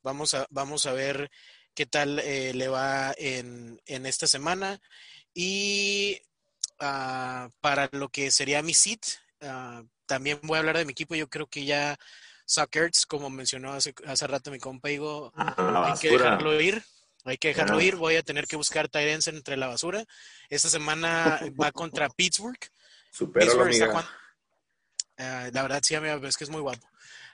Vamos 0.01 0.33
a, 0.33 0.47
vamos 0.49 0.85
a 0.85 0.93
ver 0.93 1.29
qué 1.73 1.85
tal 1.85 2.19
eh, 2.19 2.53
le 2.53 2.67
va 2.67 3.13
en, 3.17 3.79
esta 3.85 4.27
semana. 4.27 4.79
Y 5.33 6.19
ah, 6.79 7.49
para 7.61 7.89
lo 7.91 8.09
que 8.09 8.31
sería 8.31 8.61
mi 8.61 8.73
sit, 8.73 9.03
ah, 9.41 9.83
también 10.05 10.39
voy 10.43 10.57
a 10.57 10.59
hablar 10.59 10.77
de 10.77 10.85
mi 10.85 10.91
equipo. 10.91 11.15
Yo 11.15 11.29
creo 11.29 11.47
que 11.47 11.65
ya 11.65 11.97
Suckerts, 12.45 13.05
como 13.05 13.29
mencionó 13.29 13.73
hace, 13.73 13.93
hace 14.05 14.27
rato 14.27 14.51
mi 14.51 14.59
compa 14.59 14.89
Igo, 14.89 15.31
Ah, 15.35 15.91
hay 15.91 15.99
que 15.99 16.09
dejarlo 16.09 16.59
ir. 16.59 16.83
Hay 17.25 17.37
que 17.37 17.49
dejarlo 17.49 17.79
ir. 17.81 17.95
Voy 17.95 18.15
a 18.15 18.23
tener 18.23 18.47
que 18.47 18.55
buscar 18.55 18.89
Tyrants 18.89 19.27
entre 19.27 19.57
la 19.57 19.67
basura. 19.67 20.03
Esta 20.49 20.69
semana 20.69 21.39
va 21.61 21.71
contra 21.71 22.09
Pittsburgh. 22.09 22.59
Amiga. 23.61 24.07
Ah, 25.17 25.49
la 25.51 25.61
verdad, 25.61 25.81
sí, 25.83 25.95
amiga, 25.95 26.19
es 26.23 26.37
que 26.37 26.45
es 26.45 26.49
muy 26.49 26.61
guapo. 26.61 26.87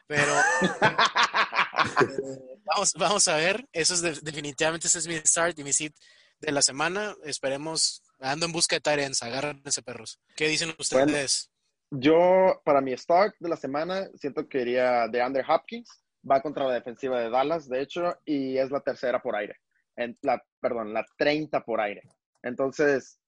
Pero 0.07 0.33
vamos, 2.65 2.93
vamos 2.97 3.27
a 3.27 3.37
ver. 3.37 3.67
Eso 3.71 3.93
es 3.93 4.01
de- 4.01 4.19
definitivamente 4.21 4.87
ese 4.87 4.99
es 4.99 5.07
mi 5.07 5.15
start 5.17 5.57
y 5.59 5.63
mi 5.63 5.73
sit 5.73 5.95
de 6.39 6.51
la 6.51 6.61
semana. 6.61 7.15
Esperemos. 7.23 8.01
Ando 8.19 8.45
en 8.45 8.51
busca 8.51 8.75
de 8.75 8.81
Tyrants. 8.81 9.23
Agárrense, 9.23 9.81
perros. 9.81 10.19
¿Qué 10.35 10.47
dicen 10.47 10.73
ustedes? 10.79 11.49
Yo, 11.91 12.61
para 12.65 12.81
mi 12.81 12.95
start 12.97 13.35
de 13.39 13.49
la 13.49 13.55
semana, 13.57 14.09
siento 14.15 14.47
que 14.47 14.61
iría 14.61 15.07
de 15.07 15.21
Andre 15.21 15.43
Hopkins. 15.47 15.89
Va 16.29 16.41
contra 16.41 16.65
la 16.65 16.73
defensiva 16.73 17.19
de 17.19 17.29
Dallas, 17.29 17.69
de 17.69 17.81
hecho, 17.81 18.17
y 18.25 18.57
es 18.57 18.71
la 18.71 18.79
tercera 18.81 19.21
por 19.21 19.35
aire. 19.35 19.57
En 19.95 20.17
la, 20.23 20.43
perdón, 20.59 20.91
la 20.93 21.05
30 21.17 21.63
por 21.63 21.79
aire. 21.79 22.01
Entonces, 22.41 23.19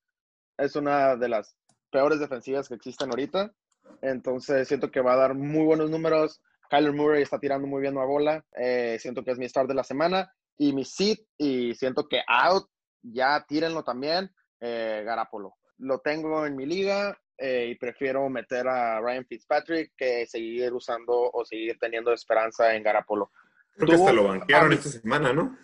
es 0.58 0.76
una 0.76 1.16
de 1.16 1.30
las 1.30 1.56
peores 1.92 2.20
defensivas 2.20 2.68
que 2.68 2.74
existen 2.76 3.10
ahorita. 3.12 3.54
Entonces, 4.02 4.68
siento 4.68 4.90
que 4.92 5.02
va 5.02 5.14
a 5.14 5.18
dar 5.18 5.34
muy 5.36 5.64
buenos 5.66 5.90
números. 5.92 6.42
Kyler 6.70 6.94
Murray 6.94 7.24
está 7.24 7.40
tirando 7.40 7.68
muy 7.68 7.82
bien 7.82 7.96
la 7.96 8.06
bola. 8.06 8.44
Eh, 8.56 8.98
siento 9.00 9.24
que 9.24 9.32
es 9.32 9.38
mi 9.38 9.48
start 9.48 9.68
de 9.68 9.76
la 9.76 9.84
semana. 9.84 10.32
Y 10.58 10.74
mi 10.74 10.84
sit, 10.86 11.20
y 11.38 11.76
siento 11.76 12.08
que 12.08 12.22
out, 12.28 12.68
ya 13.04 13.46
tírenlo 13.48 13.84
también, 13.84 14.34
eh, 14.60 15.04
Garapolo. 15.06 15.54
Lo 15.78 16.00
tengo 16.00 16.46
en 16.48 16.56
mi 16.56 16.66
liga 16.66 17.16
eh, 17.38 17.68
y 17.72 17.76
prefiero 17.76 18.28
meter 18.30 18.68
a 18.68 19.00
Ryan 19.00 19.26
Fitzpatrick 19.26 19.94
que 19.96 20.26
seguir 20.26 20.74
usando 20.74 21.14
o 21.32 21.46
seguir 21.46 21.78
teniendo 21.80 22.12
esperanza 22.12 22.74
en 22.76 22.82
Garapolo. 22.82 23.32
Creo 23.76 23.88
que 23.88 23.94
hasta 23.94 24.06
Tuvo- 24.12 24.16
lo 24.16 24.24
banquearon 24.30 24.72
ah, 24.72 24.76
esta 24.76 24.90
semana, 24.90 25.32
¿no? 25.34 25.56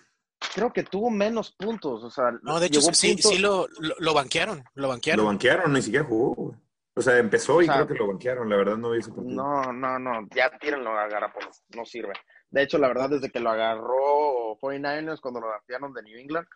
Creo 0.53 0.71
que 0.71 0.83
tuvo 0.83 1.09
menos 1.09 1.51
puntos. 1.53 2.03
O 2.03 2.11
sea, 2.11 2.25
No, 2.43 2.59
de 2.59 2.67
hecho, 2.67 2.81
sí, 2.81 3.13
puntos- 3.15 3.31
sí 3.31 3.37
lo, 3.39 3.67
lo, 3.79 3.95
lo 3.97 4.13
banquearon. 4.13 4.59
Lo 4.75 4.83
Lo 4.83 4.87
banquearon. 4.89 5.25
banquearon, 5.25 5.73
ni 5.73 5.81
siquiera 5.81 6.05
jugó. 6.05 6.35
güey. 6.35 6.57
O 6.95 7.01
sea, 7.01 7.17
empezó 7.17 7.61
y 7.61 7.65
O 7.65 7.67
sea, 7.67 7.75
creo 7.75 7.87
que 7.87 7.93
lo 7.95 8.07
banquearon. 8.07 8.49
La 8.49 8.57
verdad 8.57 8.77
no 8.77 8.91
vi 8.91 8.99
ese 8.99 9.11
partido. 9.11 9.35
No, 9.35 9.73
no, 9.73 9.97
no, 9.97 10.27
ya 10.35 10.55
tírenlo 10.59 10.91
a 10.91 11.07
Garapolo, 11.07 11.49
no 11.75 11.85
sirve. 11.85 12.13
De 12.51 12.61
hecho, 12.61 12.77
la 12.77 12.87
verdad, 12.87 13.09
desde 13.09 13.31
que 13.31 13.39
lo 13.39 13.49
agarró 13.49 14.57
49ers 14.61 15.19
cuando 15.19 15.39
lo 15.39 15.47
draftearon 15.47 15.93
de 15.93 16.03
New 16.03 16.19
England, 16.19 16.47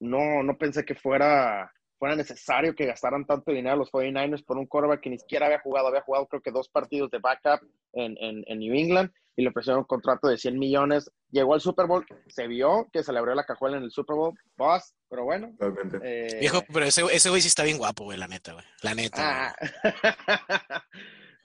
no, 0.00 0.42
no 0.42 0.58
pensé 0.58 0.84
que 0.84 0.96
fuera, 0.96 1.72
fuera 1.96 2.16
necesario 2.16 2.74
que 2.74 2.86
gastaran 2.86 3.24
tanto 3.24 3.52
dinero 3.52 3.76
los 3.76 3.92
49ers 3.92 4.44
por 4.44 4.58
un 4.58 4.66
quarterback 4.66 5.00
que 5.00 5.10
ni 5.10 5.18
siquiera 5.18 5.46
había 5.46 5.60
jugado. 5.60 5.88
Había 5.88 6.02
jugado 6.02 6.26
creo 6.26 6.42
que 6.42 6.50
dos 6.50 6.68
partidos 6.68 7.10
de 7.10 7.20
backup 7.20 7.60
en, 7.92 8.16
en, 8.18 8.42
en 8.46 8.58
New 8.58 8.74
England 8.74 9.12
y 9.36 9.42
le 9.42 9.48
ofrecieron 9.48 9.80
un 9.80 9.86
contrato 9.86 10.28
de 10.28 10.38
100 10.38 10.58
millones. 10.58 11.10
Llegó 11.30 11.54
al 11.54 11.60
Super 11.60 11.86
Bowl, 11.86 12.04
se 12.28 12.46
vio 12.46 12.88
que 12.92 13.02
se 13.02 13.12
le 13.12 13.18
abrió 13.18 13.34
la 13.34 13.44
cajuela 13.44 13.76
en 13.76 13.84
el 13.84 13.90
Super 13.90 14.16
Bowl, 14.16 14.34
boss, 14.56 14.94
pero 15.14 15.24
bueno. 15.24 15.54
Totalmente. 15.56 15.98
eh, 16.02 16.40
Viejo, 16.40 16.64
pero 16.72 16.84
ese, 16.86 17.02
ese 17.12 17.30
güey 17.30 17.40
sí 17.40 17.46
está 17.46 17.62
bien 17.62 17.78
guapo, 17.78 18.02
güey, 18.04 18.18
la 18.18 18.26
neta, 18.26 18.52
güey. 18.52 18.64
La 18.82 18.94
neta. 18.96 19.54
ah. 19.54 20.84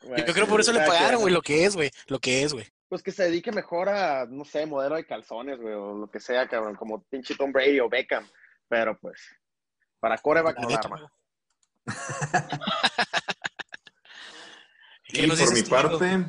güey. 0.01 0.23
Yo 0.27 0.33
creo 0.33 0.47
por 0.47 0.59
eso 0.59 0.73
le 0.73 0.79
pagaron, 0.79 1.21
güey, 1.21 1.31
lo 1.31 1.43
que 1.43 1.65
es, 1.65 1.75
güey. 1.75 1.91
Lo 2.07 2.17
que 2.19 2.41
es, 2.43 2.53
güey. 2.53 2.65
Pues 2.87 3.03
que 3.03 3.11
se 3.11 3.25
dedique 3.25 3.51
mejor 3.51 3.87
a, 3.89 4.25
no 4.25 4.43
sé, 4.43 4.65
modelo 4.65 4.95
de 4.95 5.05
calzones, 5.05 5.59
güey, 5.59 5.75
o 5.75 5.93
lo 5.93 6.09
que 6.09 6.19
sea, 6.19 6.47
cabrón, 6.47 6.75
como 6.75 7.03
pinche 7.03 7.35
Tom 7.35 7.51
Brady 7.51 7.79
o 7.79 7.87
Beckham. 7.89 8.27
Pero 8.67 8.97
pues, 8.99 9.21
para 9.99 10.17
coreback 10.17 10.57
no 10.59 10.69
arma. 10.75 11.11
Y 15.11 15.21
¿Qué 15.21 15.27
nos 15.27 15.39
por 15.41 15.53
mi 15.53 15.63
tú, 15.63 15.69
parte, 15.71 16.25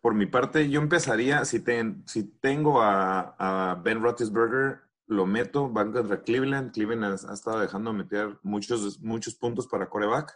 por 0.00 0.14
mi 0.14 0.24
parte, 0.26 0.70
yo 0.70 0.80
empezaría, 0.80 1.44
si, 1.44 1.60
ten- 1.60 2.02
si 2.06 2.24
tengo 2.24 2.80
a, 2.80 3.34
a 3.38 3.74
Ben 3.74 4.02
Roethlisberger, 4.02 4.80
lo 5.12 5.26
meto, 5.26 5.68
van 5.68 5.92
contra 5.92 6.22
Cleveland. 6.22 6.72
Cleveland 6.72 7.24
ha, 7.28 7.34
estado 7.34 7.60
dejando 7.60 7.92
meter 7.92 8.38
muchos, 8.42 9.00
muchos 9.00 9.34
puntos 9.34 9.66
para 9.66 9.88
coreback. 9.88 10.34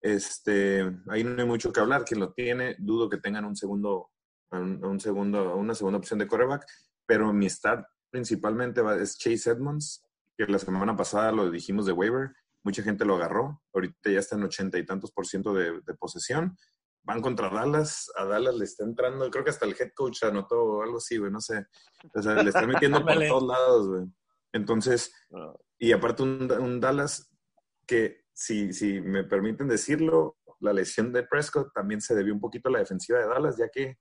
Este, 0.00 0.82
ahí 1.08 1.24
no 1.24 1.40
hay 1.40 1.48
mucho 1.48 1.72
que 1.72 1.80
hablar. 1.80 2.04
Quien 2.04 2.20
lo 2.20 2.32
tiene, 2.32 2.76
dudo 2.78 3.08
que 3.08 3.18
tengan 3.18 3.44
un 3.44 3.56
segundo, 3.56 4.10
un, 4.50 4.84
un 4.84 5.00
segundo, 5.00 5.56
una 5.56 5.74
segunda 5.74 5.98
opción 5.98 6.18
de 6.18 6.28
coreback. 6.28 6.66
Pero 7.06 7.32
mi 7.32 7.48
start 7.48 7.86
principalmente 8.10 8.82
es 9.00 9.18
Chase 9.18 9.50
Edmonds, 9.50 10.04
que 10.36 10.46
la 10.46 10.58
semana 10.58 10.96
pasada 10.96 11.32
lo 11.32 11.50
dijimos 11.50 11.86
de 11.86 11.92
waiver. 11.92 12.32
Mucha 12.62 12.82
gente 12.82 13.04
lo 13.04 13.16
agarró. 13.16 13.62
Ahorita 13.72 14.10
ya 14.10 14.18
está 14.18 14.36
en 14.36 14.44
ochenta 14.44 14.78
y 14.78 14.84
tantos 14.84 15.10
por 15.12 15.26
ciento 15.26 15.54
de 15.54 15.94
posesión 15.98 16.56
van 17.02 17.20
contra 17.22 17.48
Dallas, 17.48 18.10
a 18.16 18.24
Dallas 18.24 18.54
le 18.54 18.64
está 18.64 18.84
entrando, 18.84 19.30
creo 19.30 19.42
que 19.44 19.50
hasta 19.50 19.66
el 19.66 19.74
head 19.78 19.92
coach 19.94 20.22
anotó 20.22 20.82
algo 20.82 20.98
así, 20.98 21.16
güey, 21.18 21.30
no 21.32 21.40
sé. 21.40 21.66
O 22.14 22.22
sea, 22.22 22.34
le 22.42 22.48
están 22.50 22.68
metiendo 22.68 23.04
por 23.04 23.14
todos 23.26 23.42
lados, 23.46 23.88
güey. 23.88 24.04
Entonces, 24.52 25.12
Ah. 25.32 25.54
y 25.78 25.92
aparte 25.92 26.22
un, 26.22 26.50
un 26.52 26.80
Dallas 26.80 27.30
que, 27.86 28.24
si, 28.32 28.72
si 28.72 29.00
me 29.00 29.24
permiten 29.24 29.68
decirlo, 29.68 30.36
la 30.60 30.72
lesión 30.72 31.12
de 31.12 31.22
Prescott 31.22 31.72
también 31.72 32.00
se 32.00 32.14
debió 32.14 32.34
un 32.34 32.40
poquito 32.40 32.68
a 32.68 32.72
la 32.72 32.78
defensiva 32.80 33.18
de 33.18 33.26
Dallas, 33.26 33.56
ya 33.56 33.68
que 33.70 33.98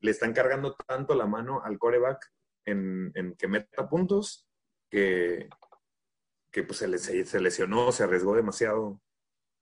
le 0.00 0.10
están 0.10 0.32
cargando 0.34 0.74
tanto 0.86 1.14
la 1.14 1.26
mano 1.26 1.62
al 1.64 1.78
coreback 1.78 2.18
en, 2.66 3.10
en 3.14 3.34
que 3.36 3.48
meta 3.48 3.88
puntos 3.88 4.46
que, 4.90 5.48
que 6.50 6.62
pues 6.62 6.78
se- 6.78 7.24
se 7.24 7.40
lesionó, 7.40 7.90
se 7.90 8.04
arriesgó 8.04 8.34
demasiado 8.36 9.00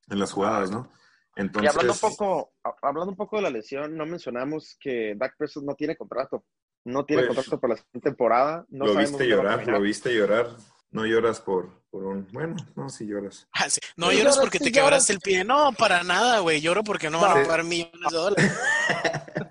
en 0.09 0.19
las 0.19 0.33
jugadas, 0.33 0.71
¿no? 0.71 0.91
Y 1.37 1.67
hablando 1.67 1.93
un 1.95 1.99
poco, 1.99 2.53
hablando 2.83 3.11
un 3.11 3.17
poco 3.17 3.37
de 3.37 3.43
la 3.43 3.51
lesión, 3.51 3.97
no 3.97 4.05
mencionamos 4.05 4.77
que 4.79 5.15
Dak 5.17 5.37
Prescott 5.39 5.65
no 5.65 5.75
tiene 5.75 5.97
contrato. 5.97 6.45
No 6.85 7.05
tiene 7.05 7.23
Pues, 7.25 7.37
contrato 7.37 7.61
para 7.61 7.75
la 7.75 7.81
siguiente 7.81 8.11
temporada. 8.11 8.67
No 8.69 8.87
lo 8.87 8.97
viste 8.97 9.27
llorar, 9.27 9.67
lo 9.67 9.81
viste 9.81 10.15
llorar. 10.15 10.49
No 10.91 11.07
lloras 11.07 11.41
por, 11.41 11.71
por 11.91 12.03
un... 12.05 12.29
Bueno, 12.33 12.55
no, 12.77 12.91
sí 12.91 13.07
lloras. 13.07 13.49
Ah, 13.55 13.71
sí. 13.71 13.81
No 13.97 14.11
Sí, 14.11 14.17
lloras 14.19 14.35
lloras, 14.35 14.39
porque 14.41 14.59
sí 14.59 14.65
te 14.65 14.71
lloras. 14.73 14.85
quebraste 15.07 15.13
el 15.15 15.21
pie. 15.21 15.45
No, 15.45 15.73
para 15.73 16.03
nada, 16.03 16.41
güey. 16.41 16.61
Lloro 16.61 16.83
porque 16.85 17.09
no 17.09 17.19
van 17.21 17.31
a 17.31 17.43
pagar 17.43 17.65
millones 17.65 18.11
de 18.11 18.17
dólares. 18.17 18.59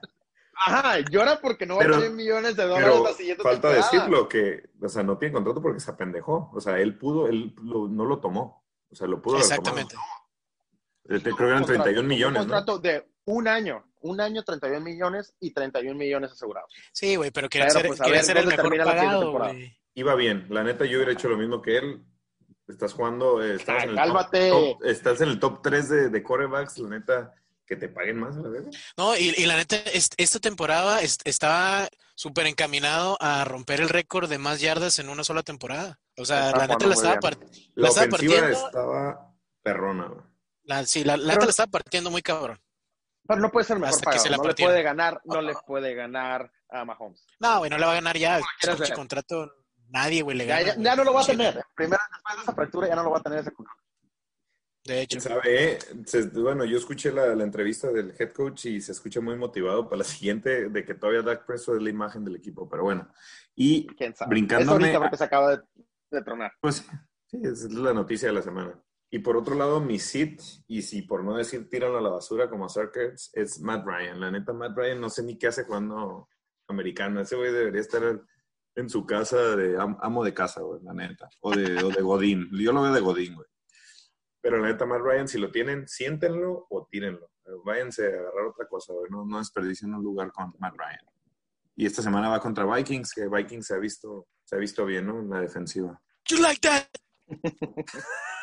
Ajá, 0.63 0.99
llora 1.09 1.39
porque 1.41 1.65
no 1.65 1.75
va 1.77 1.79
Pero- 1.81 1.95
a 1.95 1.97
tener 1.97 2.11
millones 2.13 2.55
de 2.55 2.63
dólares 2.63 2.89
Pero 2.91 3.03
la 3.03 3.13
siguiente 3.13 3.41
falta 3.41 3.69
temporada. 3.69 3.91
decirlo 3.91 4.29
que, 4.29 4.69
o 4.79 4.89
sea, 4.89 5.01
no 5.01 5.17
tiene 5.17 5.33
contrato 5.33 5.61
porque 5.61 5.79
se 5.79 5.89
apendejó. 5.89 6.51
O 6.53 6.61
sea, 6.61 6.77
él 6.79 6.97
pudo, 6.99 7.27
él 7.27 7.55
lo- 7.63 7.87
no 7.87 8.05
lo 8.05 8.19
tomó. 8.19 8.63
O 8.91 8.95
sea, 8.95 9.07
lo 9.07 9.21
pudo 9.21 9.37
haber 9.37 9.45
Exactamente. 9.45 9.95
tomado. 9.95 10.11
Creo 11.03 11.21
que 11.21 11.29
eran 11.43 11.63
Contrato, 11.63 11.83
31 11.83 11.99
un 12.01 12.07
millones, 12.07 12.33
¿no? 12.33 12.39
contrato 12.53 12.79
de 12.79 13.07
un 13.25 13.47
año. 13.47 13.85
Un 14.01 14.19
año, 14.19 14.43
31 14.43 14.81
millones 14.81 15.35
y 15.39 15.51
31 15.51 15.95
millones 15.97 16.31
asegurados. 16.31 16.71
Sí, 16.91 17.15
güey, 17.15 17.29
pero 17.31 17.49
quería 17.49 17.69
ser, 17.69 17.85
pues, 17.87 17.99
ver 17.99 18.23
ser 18.23 18.37
el 18.37 18.47
mejor 18.47 18.75
pagado, 18.77 19.31
güey. 19.31 19.77
Iba 19.93 20.15
bien. 20.15 20.47
La 20.49 20.63
neta, 20.63 20.85
yo 20.85 20.97
hubiera 20.97 21.11
hecho 21.11 21.29
lo 21.29 21.37
mismo 21.37 21.61
que 21.61 21.77
él. 21.77 22.03
Estás 22.67 22.93
jugando, 22.93 23.43
eh, 23.43 23.55
estás, 23.55 23.81
Ah, 23.81 23.83
en 23.83 23.89
el 23.89 23.95
top, 23.97 24.31
top- 24.31 24.85
estás 24.85 25.21
en 25.21 25.29
el 25.29 25.39
top 25.39 25.61
3 25.61 25.89
de, 25.89 26.09
de 26.09 26.23
corebacks. 26.23 26.77
La 26.79 26.89
neta, 26.89 27.33
que 27.65 27.75
te 27.75 27.89
paguen 27.89 28.17
más 28.19 28.37
a 28.37 28.39
la 28.41 28.49
vez. 28.49 28.65
No, 28.97 29.15
y, 29.17 29.33
y 29.37 29.45
la 29.45 29.57
neta, 29.57 29.75
es- 29.93 30.09
esta 30.17 30.39
temporada 30.39 31.01
es- 31.01 31.17
estaba 31.25 31.89
súper 32.15 32.47
encaminado 32.47 33.17
a 33.19 33.43
romper 33.43 33.81
el 33.81 33.89
récord 33.89 34.29
de 34.29 34.37
más 34.37 34.61
yardas 34.61 34.97
en 34.99 35.09
una 35.09 35.23
sola 35.25 35.43
temporada. 35.43 35.99
O 36.17 36.23
sea, 36.25 36.47
Está 36.47 36.57
la 36.59 36.67
neta 36.67 36.87
la 36.87 36.93
estaba, 36.93 37.19
La 37.21 37.37
La 37.75 37.87
estaba 37.89 38.07
ofensiva 38.07 38.35
partiendo. 38.35 38.67
estaba 38.67 39.33
perrona, 39.61 40.05
güey. 40.07 40.30
La, 40.71 40.85
sí, 40.85 41.03
la, 41.03 41.17
la 41.17 41.33
Pero- 41.33 41.45
la 41.45 41.49
estaba 41.51 41.69
partiendo 41.71 42.09
muy 42.11 42.21
cabrón. 42.21 42.59
Pero 43.27 43.39
no 43.39 43.51
puede 43.51 43.65
ser 43.65 43.77
mejor 43.77 43.89
Hasta 43.93 44.01
que 44.01 44.05
pagado. 44.17 44.23
se 44.23 44.29
la 44.29 44.37
No 44.37 44.43
le 44.43 44.53
puede 44.55 44.81
ganar, 44.83 45.21
no 45.25 45.41
le 45.41 45.53
puede 45.65 45.93
ganar 45.93 46.51
a 46.69 46.83
Mahomes. 46.85 47.25
No, 47.39 47.59
güey, 47.59 47.69
no 47.69 47.77
le 47.77 47.85
va 47.85 47.91
a 47.91 47.95
ganar 47.95 48.17
ya. 48.17 48.39
contrato, 48.95 49.53
nadie, 49.89 50.21
güey, 50.21 50.37
le 50.37 50.45
Ya, 50.47 50.59
gana. 50.61 50.75
ya- 50.75 50.81
ya 50.81 50.95
no 50.95 51.03
lo 51.03 51.13
va 51.13 51.21
a 51.21 51.23
Sí, 51.23 51.31
tener. 51.31 51.63
Primero, 51.75 52.01
después 52.11 52.35
de 52.37 52.41
esa 52.43 52.53
fractura, 52.53 52.87
ya 52.87 52.95
no 52.95 53.03
lo 53.03 53.11
va 53.11 53.19
a 53.19 53.21
tener 53.21 53.39
ese 53.39 53.51
contrato. 53.51 53.79
De 54.83 55.01
hecho. 55.01 55.19
¿Quién 55.19 55.35
sabe? 55.35 55.73
eh? 55.73 55.79
Bueno, 56.33 56.65
yo 56.65 56.77
escuché 56.79 57.11
la, 57.11 57.35
la 57.35 57.43
entrevista 57.43 57.89
del 57.91 58.15
head 58.17 58.31
coach 58.31 58.65
y 58.65 58.81
se 58.81 58.91
escucha 58.93 59.21
muy 59.21 59.35
motivado 59.35 59.85
para 59.85 59.99
la 59.99 60.03
siguiente 60.03 60.69
de 60.69 60.83
que 60.83 60.95
todavía 60.95 61.21
Dak 61.21 61.45
Prescott 61.45 61.75
es 61.77 61.83
la 61.83 61.89
imagen 61.91 62.25
del 62.25 62.35
equipo, 62.35 62.67
pero 62.67 62.83
bueno. 62.83 63.07
Y. 63.55 63.87
Brincándome 64.27 64.63
Eso 64.63 64.71
ahorita 64.71 64.99
porque 64.99 65.17
se 65.17 65.23
acaba 65.23 65.55
de, 65.57 65.63
de 66.09 66.23
tronar. 66.23 66.51
pues 66.59 66.77
sí, 67.27 67.37
esa 67.43 67.67
es 67.67 67.71
la 67.71 67.93
noticia 67.93 68.29
de 68.29 68.33
la 68.33 68.41
semana. 68.41 68.73
Y 69.13 69.19
por 69.19 69.35
otro 69.35 69.55
lado, 69.55 69.81
mi 69.81 69.99
sit, 69.99 70.41
y 70.67 70.81
si 70.83 71.01
por 71.01 71.23
no 71.25 71.35
decir 71.35 71.67
tíralo 71.69 71.97
a 71.97 72.01
la 72.01 72.09
basura 72.09 72.49
como 72.49 72.65
a 72.65 72.69
Circuits, 72.69 73.29
es 73.33 73.59
Matt 73.59 73.85
Ryan. 73.85 74.19
La 74.21 74.31
neta, 74.31 74.53
Matt 74.53 74.75
Ryan 74.77 75.01
no 75.01 75.09
sé 75.09 75.21
ni 75.23 75.37
qué 75.37 75.47
hace 75.47 75.65
jugando 75.65 76.29
americano. 76.67 77.19
Ese 77.19 77.35
güey 77.35 77.51
debería 77.51 77.81
estar 77.81 78.01
en 78.75 78.89
su 78.89 79.05
casa 79.05 79.57
de 79.57 79.77
am- 79.77 79.97
amo 80.01 80.23
de 80.23 80.33
casa, 80.33 80.61
güey, 80.61 80.81
la 80.83 80.93
neta. 80.93 81.29
O 81.41 81.51
de, 81.53 81.83
o 81.83 81.89
de 81.89 82.01
Godín. 82.01 82.49
Yo 82.53 82.71
lo 82.71 82.83
veo 82.83 82.93
de 82.93 83.01
Godín, 83.01 83.35
güey. 83.35 83.47
Pero 84.39 84.57
la 84.59 84.69
neta, 84.69 84.85
Matt 84.85 85.01
Ryan, 85.01 85.27
si 85.27 85.37
lo 85.39 85.51
tienen, 85.51 85.87
siéntenlo 85.89 86.67
o 86.69 86.87
tírenlo. 86.89 87.29
Eh, 87.45 87.49
Váyanse 87.65 88.05
a 88.05 88.09
agarrar 88.17 88.45
otra 88.47 88.65
cosa, 88.69 88.93
güey. 88.93 89.11
No, 89.11 89.25
no 89.25 89.39
desperdicien 89.39 89.93
un 89.93 90.01
lugar 90.03 90.31
con 90.31 90.53
Matt 90.57 90.75
Ryan. 90.77 91.05
Y 91.75 91.85
esta 91.85 92.01
semana 92.01 92.29
va 92.29 92.39
contra 92.39 92.63
Vikings, 92.65 93.13
que 93.13 93.27
Vikings 93.27 93.67
se 93.67 93.73
ha 93.75 93.77
visto, 93.77 94.27
se 94.45 94.55
ha 94.55 94.59
visto 94.59 94.85
bien, 94.85 95.05
¿no? 95.07 95.19
En 95.19 95.29
la 95.29 95.41
defensiva. 95.41 96.01
You 96.29 96.37
like 96.41 96.61
that? 96.61 96.87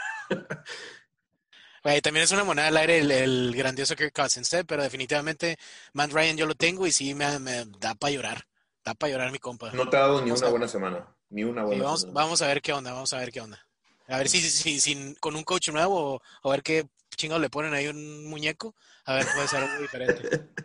Güey, 1.85 2.01
también 2.03 2.25
es 2.25 2.33
una 2.33 2.45
moneda 2.45 2.69
al 2.69 2.77
aire 2.77 2.99
el, 2.99 3.11
el 3.11 3.55
grandioso 3.57 3.95
Kirk 3.95 4.13
Cousins, 4.13 4.53
¿eh? 4.53 4.65
pero 4.65 4.83
definitivamente 4.83 5.57
Matt 5.93 6.13
Ryan 6.13 6.37
yo 6.37 6.47
lo 6.47 6.55
tengo 6.55 6.87
y 6.87 6.93
sí 6.93 7.15
me, 7.15 7.39
me 7.39 7.65
da 7.79 7.95
para 7.95 8.11
llorar. 8.13 8.47
Da 8.85 8.95
para 8.95 9.13
llorar 9.13 9.31
mi 9.33 9.39
compa. 9.39 9.71
No 9.73 9.89
te 9.89 9.97
ha 9.97 10.01
dado 10.01 10.21
ni 10.21 10.27
Vamos 10.31 10.41
una 10.41 10.49
a- 10.49 10.51
buena 10.51 10.69
semana. 10.69 11.07
Ni 11.31 11.45
una 11.45 11.63
buena 11.63 11.77
Sí, 11.79 11.85
vamos, 11.85 12.01
semana. 12.01 12.21
vamos 12.21 12.43
a 12.43 12.47
ver 12.49 12.63
qué 12.63 12.73
onda, 12.73 12.93
vamos 12.93 13.13
a 13.13 13.19
ver 13.19 13.31
qué 13.31 13.41
onda. 13.41 13.65
A 14.09 14.19
ver 14.19 14.29
si, 14.29 14.41
si, 14.41 14.51
si- 14.51 14.81
si 14.81 15.15
con 15.21 15.37
un 15.37 15.45
coach 15.45 15.69
nuevo 15.69 16.21
o 16.43 16.49
a 16.49 16.53
ver 16.53 16.63
qué 16.63 16.87
chingados 17.17 17.41
le 17.43 17.51
ponen 17.51 17.75
ahí 17.75 17.87
un 17.87 18.27
muñeco. 18.27 18.75
A 19.05 19.15
ver, 19.15 19.27
puede 19.35 19.49
ser 19.49 19.63
algo 19.63 19.81
diferente. 19.81 20.49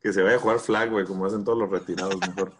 Que 0.00 0.12
se 0.12 0.22
vaya 0.22 0.36
a 0.36 0.38
jugar 0.40 0.58
flag, 0.60 0.90
güey, 0.90 1.04
como 1.04 1.26
hacen 1.26 1.44
todos 1.44 1.58
los 1.58 1.68
retirados 1.68 2.16
mejor. 2.20 2.54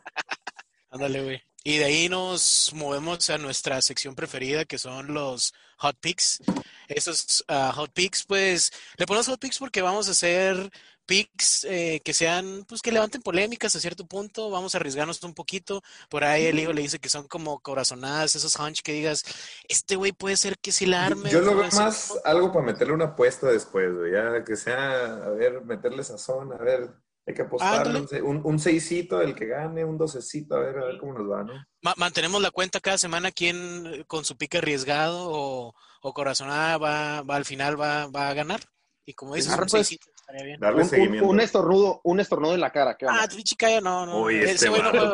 Ándale, 0.90 1.22
güey. 1.22 1.42
Y 1.64 1.78
de 1.78 1.84
ahí 1.84 2.08
nos 2.08 2.72
movemos 2.74 3.30
a 3.30 3.38
nuestra 3.38 3.80
sección 3.80 4.14
preferida, 4.14 4.64
que 4.64 4.76
son 4.76 5.14
los 5.14 5.54
hot 5.76 5.96
picks. 6.00 6.40
Esos 6.88 7.44
ah, 7.48 7.72
hot 7.74 7.92
picks, 7.92 8.24
pues, 8.24 8.72
le 8.96 9.06
ponemos 9.06 9.26
hot 9.26 9.40
picks 9.40 9.58
porque 9.58 9.82
vamos 9.82 10.08
a 10.08 10.12
hacer 10.12 10.70
picks 11.06 11.64
eh, 11.64 12.00
que 12.04 12.12
sean, 12.12 12.64
pues, 12.68 12.82
que 12.82 12.92
levanten 12.92 13.22
polémicas 13.22 13.74
a 13.74 13.80
cierto 13.80 14.06
punto. 14.06 14.50
Vamos 14.50 14.74
a 14.74 14.78
arriesgarnos 14.78 15.22
un 15.22 15.34
poquito. 15.34 15.82
Por 16.08 16.24
ahí 16.24 16.46
el 16.46 16.58
hijo 16.58 16.72
le 16.72 16.82
dice 16.82 16.98
que 16.98 17.08
son 17.08 17.26
como 17.28 17.60
corazonadas, 17.60 18.34
esos 18.34 18.58
hunch 18.58 18.82
que 18.82 18.92
digas, 18.92 19.24
este 19.68 19.96
güey 19.96 20.12
puede 20.12 20.36
ser 20.36 20.58
que 20.58 20.72
sí 20.72 20.86
la 20.86 21.06
arme. 21.06 21.30
Yo 21.30 21.40
lo 21.40 21.56
veo 21.56 21.70
más 21.72 22.14
algo 22.24 22.52
para 22.52 22.66
meterle 22.66 22.94
una 22.94 23.06
apuesta 23.06 23.48
después, 23.48 23.94
güey. 23.94 24.12
Ya 24.12 24.44
que 24.44 24.56
sea, 24.56 25.04
a 25.24 25.30
ver, 25.30 25.62
meterle 25.64 26.04
sazón, 26.04 26.52
a 26.52 26.56
ver, 26.56 26.90
hay 27.26 27.34
que 27.34 27.42
apostarle 27.42 27.76
Ándale. 27.78 28.00
un, 28.00 28.08
se- 28.08 28.22
un, 28.22 28.40
un 28.44 28.58
seisito, 28.58 29.20
el 29.20 29.34
que 29.34 29.46
gane, 29.46 29.84
un 29.84 29.98
docecito, 29.98 30.54
a 30.56 30.60
ver, 30.60 30.78
a 30.78 30.84
ver 30.84 30.98
cómo 30.98 31.12
nos 31.18 31.30
va, 31.30 31.42
¿no? 31.42 31.52
Ma- 31.82 31.94
mantenemos 31.96 32.40
la 32.40 32.50
cuenta 32.52 32.78
cada 32.80 32.98
semana 32.98 33.32
quién 33.32 33.86
eh, 33.86 34.04
con 34.06 34.24
su 34.24 34.36
pique 34.36 34.58
arriesgado 34.58 35.28
o, 35.30 35.74
o 36.02 36.12
corazonada 36.14 36.78
va, 36.78 37.22
va 37.22 37.36
al 37.36 37.44
final 37.44 37.80
va, 37.80 38.06
va 38.06 38.28
a 38.28 38.34
ganar. 38.34 38.60
Y 39.04 39.14
como 39.14 39.34
dices, 39.34 39.52
un 39.52 39.58
pues. 39.58 39.70
seisito 39.72 40.06
estaría 40.16 40.44
bien. 40.44 40.60
Darle 40.60 40.82
Un, 40.82 40.88
seguimiento. 40.88 41.28
un 41.28 41.40
estornudo, 41.40 42.00
un 42.04 42.20
estornudo 42.20 42.54
en 42.54 42.60
la 42.60 42.72
cara. 42.72 42.96
¿qué? 42.96 43.06
Ah, 43.08 43.26
pinche 43.28 43.54
Cayo, 43.56 43.80
no, 43.80 44.04
no. 44.06 44.20
Uy, 44.22 44.36
ese 44.38 44.52
este 44.52 44.68
güey 44.68 44.82
no 44.82 44.92
loco, 44.92 45.10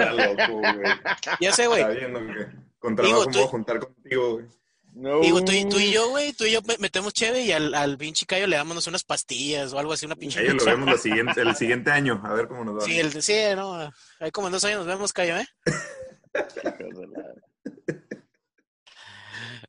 güey. 0.59 0.73
Ya 1.41 1.53
sé, 1.53 1.67
güey. 1.67 1.81
Está 1.83 1.93
viendo 1.95 2.21
que 2.21 2.47
con 2.79 2.97
Digo, 2.97 3.25
trabajo 3.25 3.27
me 3.27 3.33
tú- 3.33 3.39
voy 3.39 3.47
a 3.47 3.51
juntar 3.51 3.79
contigo, 3.81 4.33
güey. 4.35 4.47
No. 4.95 5.21
Digo, 5.21 5.43
tú 5.43 5.53
y, 5.53 5.67
tú 5.69 5.79
y 5.79 5.91
yo, 5.91 6.11
güey, 6.11 6.33
tú 6.35 6.45
y 6.45 6.53
yo 6.53 6.61
me- 6.63 6.77
metemos 6.79 7.15
cheve 7.15 7.41
y 7.43 7.53
al, 7.53 7.75
al 7.75 7.97
pinche 7.97 8.27
Cayo 8.27 8.47
le 8.47 8.57
damos 8.57 8.87
unas 8.87 9.05
pastillas 9.05 9.73
o 9.73 9.79
algo 9.79 9.95
así, 9.95 10.05
una 10.05 10.17
pinche. 10.17 10.41
Ahí 10.41 10.49
lo 10.49 10.63
vemos 10.65 10.87
la 10.89 10.99
siguiente, 10.99 11.41
el 11.49 11.57
siguiente 11.57 11.91
año, 11.91 12.21
a 12.25 12.33
ver 12.35 12.47
cómo 12.47 12.63
nos 12.65 12.77
va. 12.77 12.81
Sí, 12.83 12.99
el, 12.99 13.23
sí, 13.23 13.35
no. 13.57 13.91
Ahí 14.21 14.31
como 14.31 14.49
en 14.49 14.53
dos 14.53 14.65
años 14.65 14.79
nos 14.81 14.87
vemos, 14.87 15.13
Cayo, 15.15 15.37
¿eh? 15.39 15.47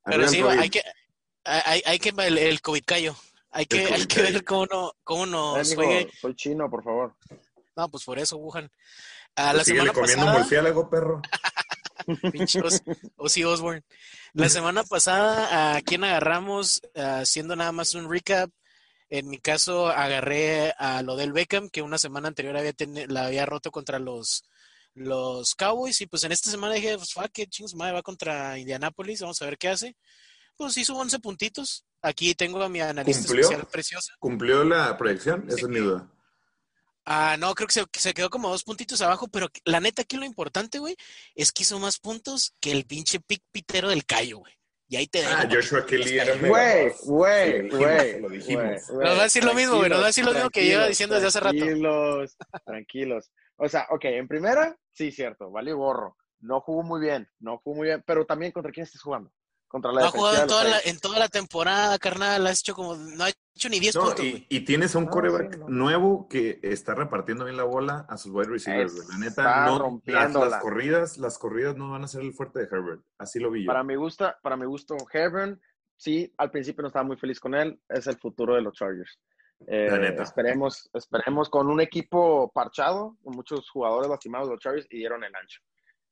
Pero 0.06 0.28
sí, 0.28 0.42
hay 0.42 0.70
que, 0.70 0.82
hay, 1.46 1.82
hay 1.86 2.00
que, 2.00 2.10
el, 2.18 2.38
el 2.38 2.62
COVID 2.62 2.84
Cayo. 2.86 3.16
Hay 3.52 3.66
que, 3.66 3.86
hay 3.86 4.06
que 4.06 4.22
ver 4.22 4.34
Cayo. 4.34 4.46
cómo, 4.46 4.66
no, 4.66 4.92
cómo 5.04 5.26
nos 5.26 5.70
mijo, 5.70 5.84
juegue. 5.84 6.10
soy 6.20 6.36
chino, 6.36 6.70
por 6.70 6.84
favor. 6.84 7.16
No, 7.76 7.90
pues 7.90 8.04
por 8.04 8.20
eso, 8.20 8.38
Wuhan. 8.38 8.70
A 9.36 9.46
Pues 9.52 9.58
la 9.58 9.64
semana 9.64 9.94
comiendo 9.94 10.26
pasada. 10.26 10.40
murciélago, 10.40 10.90
perro. 10.90 11.22
Ozzy 13.18 13.44
Osbourne. 13.44 13.84
La 14.34 14.50
semana 14.50 14.84
pasada, 14.84 15.76
¿a 15.76 15.82
quién 15.82 16.04
agarramos? 16.04 16.82
Ah, 16.96 17.20
Haciendo 17.20 17.56
nada 17.56 17.72
más 17.72 17.94
un 17.96 18.10
recap. 18.10 18.50
En 19.10 19.30
mi 19.30 19.38
caso, 19.38 19.90
agarré 19.90 20.74
a 20.80 21.04
lo 21.04 21.16
del 21.16 21.34
Beckham, 21.34 21.70
que 21.70 21.84
una 21.84 22.00
semana 22.00 22.30
anterior 22.30 22.58
había 22.58 22.74
la 23.08 23.28
había 23.28 23.46
roto 23.46 23.70
contra 23.70 24.00
los, 24.00 24.44
los 24.96 25.54
Cowboys. 25.54 26.02
Y 26.02 26.08
pues 26.08 26.24
en 26.24 26.32
esta 26.32 26.50
semana 26.50 26.74
dije, 26.74 26.98
pues 26.98 27.14
fuck 27.14 27.38
it, 27.38 27.50
chingos, 27.50 27.76
madre, 27.76 27.94
va 27.94 28.02
contra 28.02 28.58
Indianapolis. 28.58 29.22
Vamos 29.22 29.40
a 29.42 29.46
ver 29.46 29.58
qué 29.58 29.70
hace. 29.70 29.96
Pues 30.58 30.76
hizo 30.78 30.96
11 30.96 31.20
puntitos. 31.20 31.86
Aquí 32.02 32.34
tengo 32.34 32.62
a 32.64 32.70
mi 32.70 32.82
analista 32.82 33.24
¿Cumplió? 33.24 33.44
especial 33.46 33.68
preciosa. 33.72 34.14
¿Cumplió 34.20 34.64
la 34.64 34.98
proyección? 34.98 35.46
Esa 35.48 35.58
es 35.62 35.68
mi 35.68 35.80
duda. 35.80 36.10
Ah, 37.06 37.36
no, 37.38 37.54
creo 37.54 37.68
que 37.68 37.74
se, 37.74 37.86
que 37.88 38.00
se 38.00 38.14
quedó 38.14 38.30
como 38.30 38.50
dos 38.50 38.64
puntitos 38.64 39.02
abajo, 39.02 39.28
pero 39.28 39.48
la 39.66 39.80
neta 39.80 40.04
aquí 40.04 40.16
lo 40.18 40.26
importante, 40.26 40.80
güey, 40.80 40.96
es 41.36 41.52
que 41.52 41.64
hizo 41.64 41.78
más 41.80 42.00
puntos 42.00 42.56
que 42.62 42.72
el 42.72 42.86
pinche 42.86 43.20
pic 43.20 43.42
pitero 43.52 43.90
del 43.90 44.06
Cayo, 44.06 44.38
güey. 44.40 44.54
Y 44.88 44.96
ahí 44.96 45.08
te 45.08 45.20
dejo. 45.22 45.34
Ah, 45.36 45.48
Joshua 45.52 45.86
que- 45.86 45.98
Kelly 45.98 46.20
era 46.20 46.36
Güey, 46.36 46.92
güey, 47.04 47.62
Sí, 47.62 47.68
lo 47.70 47.80
dijimos, 47.80 47.92
güey. 47.98 48.22
Lo 48.22 48.30
dijimos. 48.30 48.88
güey, 48.90 49.08
Nos 49.08 49.18
va 49.18 49.22
a 49.22 49.24
decir 49.24 49.44
lo 49.44 49.54
mismo, 49.54 49.78
güey, 49.78 49.90
nos 49.90 50.00
va 50.00 50.04
a 50.04 50.08
decir 50.08 50.26
lo 50.26 50.34
mismo 50.34 50.50
que 50.50 50.62
lleva 50.62 50.84
tranquilos, 50.84 50.90
diciendo 50.90 51.16
desde 51.16 51.28
hace 51.28 51.40
rato. 51.40 51.58
Tranquilos, 51.58 52.38
tranquilos. 52.66 53.32
O 53.58 53.70
sea, 53.70 53.88
ok, 53.90 54.06
en 54.06 54.28
primera, 54.28 54.78
sí, 54.92 55.12
cierto, 55.12 55.50
vale 55.52 55.74
gorro. 55.74 56.16
No 56.40 56.60
jugó 56.62 56.84
muy 56.84 57.00
bien, 57.02 57.28
no 57.40 57.58
jugó 57.64 57.78
muy 57.78 57.88
bien, 57.88 58.04
pero 58.06 58.26
también 58.26 58.52
contra 58.52 58.72
quién 58.72 58.84
estás 58.86 59.02
jugando. 59.02 59.32
Contra 59.74 59.92
la 59.92 60.02
No 60.02 60.08
ha 60.08 60.12
jugado 60.12 60.36
en 60.36 60.42
de 60.42 60.48
toda, 60.48 60.64
la, 60.66 60.70
Saints. 60.70 60.88
en 60.88 61.00
toda 61.00 61.18
la 61.20 61.28
temporada, 61.30 61.98
carnal. 61.98 62.46
Has 62.46 62.60
hecho 62.60 62.76
como. 62.76 62.96
No 62.96 63.24
ha 63.24 63.30
hecho 63.30 63.70
ni 63.70 63.80
10 63.80 63.96
No, 63.96 64.02
puntos, 64.04 64.24
y, 64.24 64.46
y 64.48 64.60
tienes 64.66 64.94
a 64.96 65.00
un 65.00 65.06
No, 65.06 65.10
coreback 65.10 65.54
sí, 65.56 65.60
no. 65.62 65.68
nuevo 65.70 66.28
que 66.30 66.60
está 66.62 66.94
repartiendo 66.94 67.44
bien 67.46 67.58
la 67.58 67.64
bola 67.64 68.06
a 68.08 68.18
sus 68.18 68.32
wide 68.32 68.50
receivers. 68.50 68.94
güey. 68.94 69.08
La 69.08 69.18
neta, 69.18 69.42
Está 69.42 69.66
no, 69.66 70.02
las, 70.06 70.52
las 70.52 70.62
corridas, 70.62 71.18
las 71.18 71.40
corridas 71.40 71.76
no 71.76 71.90
van 71.90 72.04
a 72.04 72.08
ser 72.08 72.22
el 72.22 72.34
fuerte 72.34 72.60
de 72.60 72.66
Herbert. 72.66 73.02
Así 73.18 73.40
lo 73.40 73.50
vi 73.50 73.64
yo. 73.64 73.68
Para 73.68 73.84
mi 73.84 73.96
gusto, 73.96 74.32
para 74.44 74.56
mi 74.56 74.66
gusto, 74.68 74.96
Herbert, 75.12 75.60
sí, 75.98 76.32
al 76.38 76.52
principio 76.52 76.84
no 76.84 76.90
estaba 76.90 77.04
muy 77.06 77.18
feliz 77.18 77.40
con 77.40 77.56
él, 77.56 77.82
es 77.90 78.06
el 78.06 78.18
futuro 78.20 78.54
de 78.54 78.62
los 78.62 78.74
Chargers. 78.76 79.20
Eh, 79.66 79.88
La 79.90 79.98
neta. 79.98 80.22
Esperemos, 80.22 80.88
esperemos 80.94 81.50
con 81.50 81.68
un 81.68 81.82
equipo 81.82 82.52
parchado, 82.54 83.18
con 83.24 83.36
muchos 83.36 83.68
jugadores 83.72 84.08
lastimados 84.08 84.50
de 84.50 84.54
los 84.54 84.62
Chargers 84.62 84.86
y 84.92 84.98
dieron 84.98 85.24
el 85.24 85.34
ancho. 85.36 85.62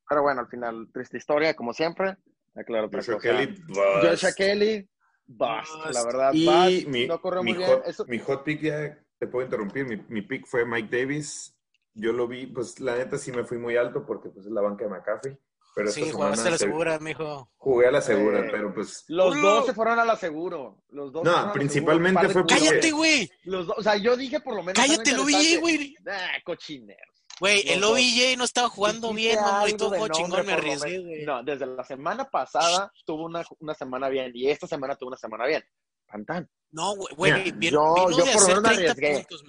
Pero 0.10 0.24
bueno, 0.24 0.42
al 0.42 0.48
final, 0.48 0.90
triste 0.92 1.18
historia, 1.18 1.54
como 1.54 1.74
siempre. 1.74 2.18
Aclaro 2.56 2.88
otra 2.88 3.00
Joshua 3.00 3.16
cosa. 3.16 3.30
Kelly, 3.30 3.48
bust. 3.68 3.80
Joshua 4.04 4.32
Kelly, 4.34 4.90
bust, 5.26 5.72
Bust. 5.86 5.94
la 5.94 6.04
verdad, 6.06 6.32
Y 6.34 6.46
bust, 6.46 6.88
mi, 6.88 7.08
no 7.08 7.22
corrió 7.22 7.44
mi 7.44 7.54
muy 7.54 7.58
bien. 7.60 7.70
hot, 7.72 7.84
Eso, 7.88 8.06
mi 8.08 8.20
hot 8.20 8.44
pick 8.44 8.62
ya 8.62 8.98
te 9.20 9.28
puedo 9.28 9.46
interrumpir. 9.46 9.86
Mi, 9.86 9.98
mi 10.10 10.22
pick 10.22 10.46
fue 10.48 10.66
Mike 10.66 10.96
Davis. 10.96 11.56
Yo 11.94 12.14
lo 12.14 12.28
vi, 12.28 12.48
pues 12.48 12.80
la 12.80 12.96
neta 12.96 13.18
sí 13.18 13.32
me 13.32 13.44
fui 13.44 13.58
muy 13.58 13.76
alto 13.78 14.06
porque 14.06 14.30
pues 14.30 14.46
es 14.46 14.52
la 14.52 14.62
banca 14.62 14.86
de 14.86 14.90
McCaffrey. 14.92 15.38
Pero 15.74 15.88
esta 15.88 16.02
Sí, 16.02 16.08
semana 16.08 16.26
jugaste 16.26 16.48
a 16.48 16.52
la 16.52 16.58
se- 16.58 16.66
segura, 16.66 17.00
mijo. 17.00 17.50
Jugué 17.56 17.88
a 17.88 17.92
la 17.92 18.02
segura, 18.02 18.40
Eh, 18.42 18.50
pero 18.52 18.74
pues. 18.74 19.06
los 19.08 19.34
¡Ulo! 19.36 19.42
dos 19.42 19.66
se 19.68 19.74
fueron 19.74 20.00
a 20.00 20.04
la 20.06 20.18
seguro. 20.18 20.84
Los 20.90 21.14
dos 21.14 21.24
se 21.26 21.30
No, 21.32 21.54
principalmente 21.54 22.28
fue 22.28 22.42
porque- 22.42 22.56
cállate, 22.56 22.92
güey. 22.92 23.32
Los 23.46 23.68
dos, 23.68 23.78
o 23.78 23.82
sea, 23.84 23.96
yo 23.96 24.18
dije 24.18 24.42
por 24.42 24.54
lo 24.56 24.64
menos. 24.64 24.74
Cállate, 24.78 25.14
lo 25.16 25.24
vi, 25.24 25.56
güey. 25.62 25.96
Ah, 26.10 26.32
cochineros. 26.44 27.11
Güey, 27.42 27.64
el. 27.72 27.84
OBJ 27.84 28.38
no 28.38 28.44
estaba 28.44 28.70
jugando 28.70 29.12
bien, 29.14 29.36
mamá, 29.42 29.68
y 29.68 29.74
todo 29.74 30.08
chingón, 30.10 30.46
me 30.46 30.54
arriesgué, 30.54 31.00
güey. 31.00 31.26
No, 31.26 31.42
desde 31.42 31.66
la 31.66 31.84
semana 31.84 32.30
pasada 32.30 32.92
tuvo 33.04 33.26
una, 33.26 33.44
una 33.58 33.74
semana 33.74 34.10
bien 34.10 34.32
y 34.36 34.48
esta 34.48 34.68
semana 34.68 34.96
tuvo 34.96 35.08
una 35.08 35.18
semana 35.18 35.48
bien. 35.48 35.64
Tan, 36.06 36.24
tan. 36.24 36.50
No, 36.70 36.94
güey, 37.18 37.52
vino, 37.54 37.96
yo- 37.98 38.06
vino 38.06 38.10
yo 38.20 38.26
de 38.26 38.32
por 38.34 38.42
hacer 38.44 38.48
menos 38.58 38.62
me 38.62 38.76
30 38.76 38.92
arriesgué. 38.92 39.14
puntos. 39.28 39.44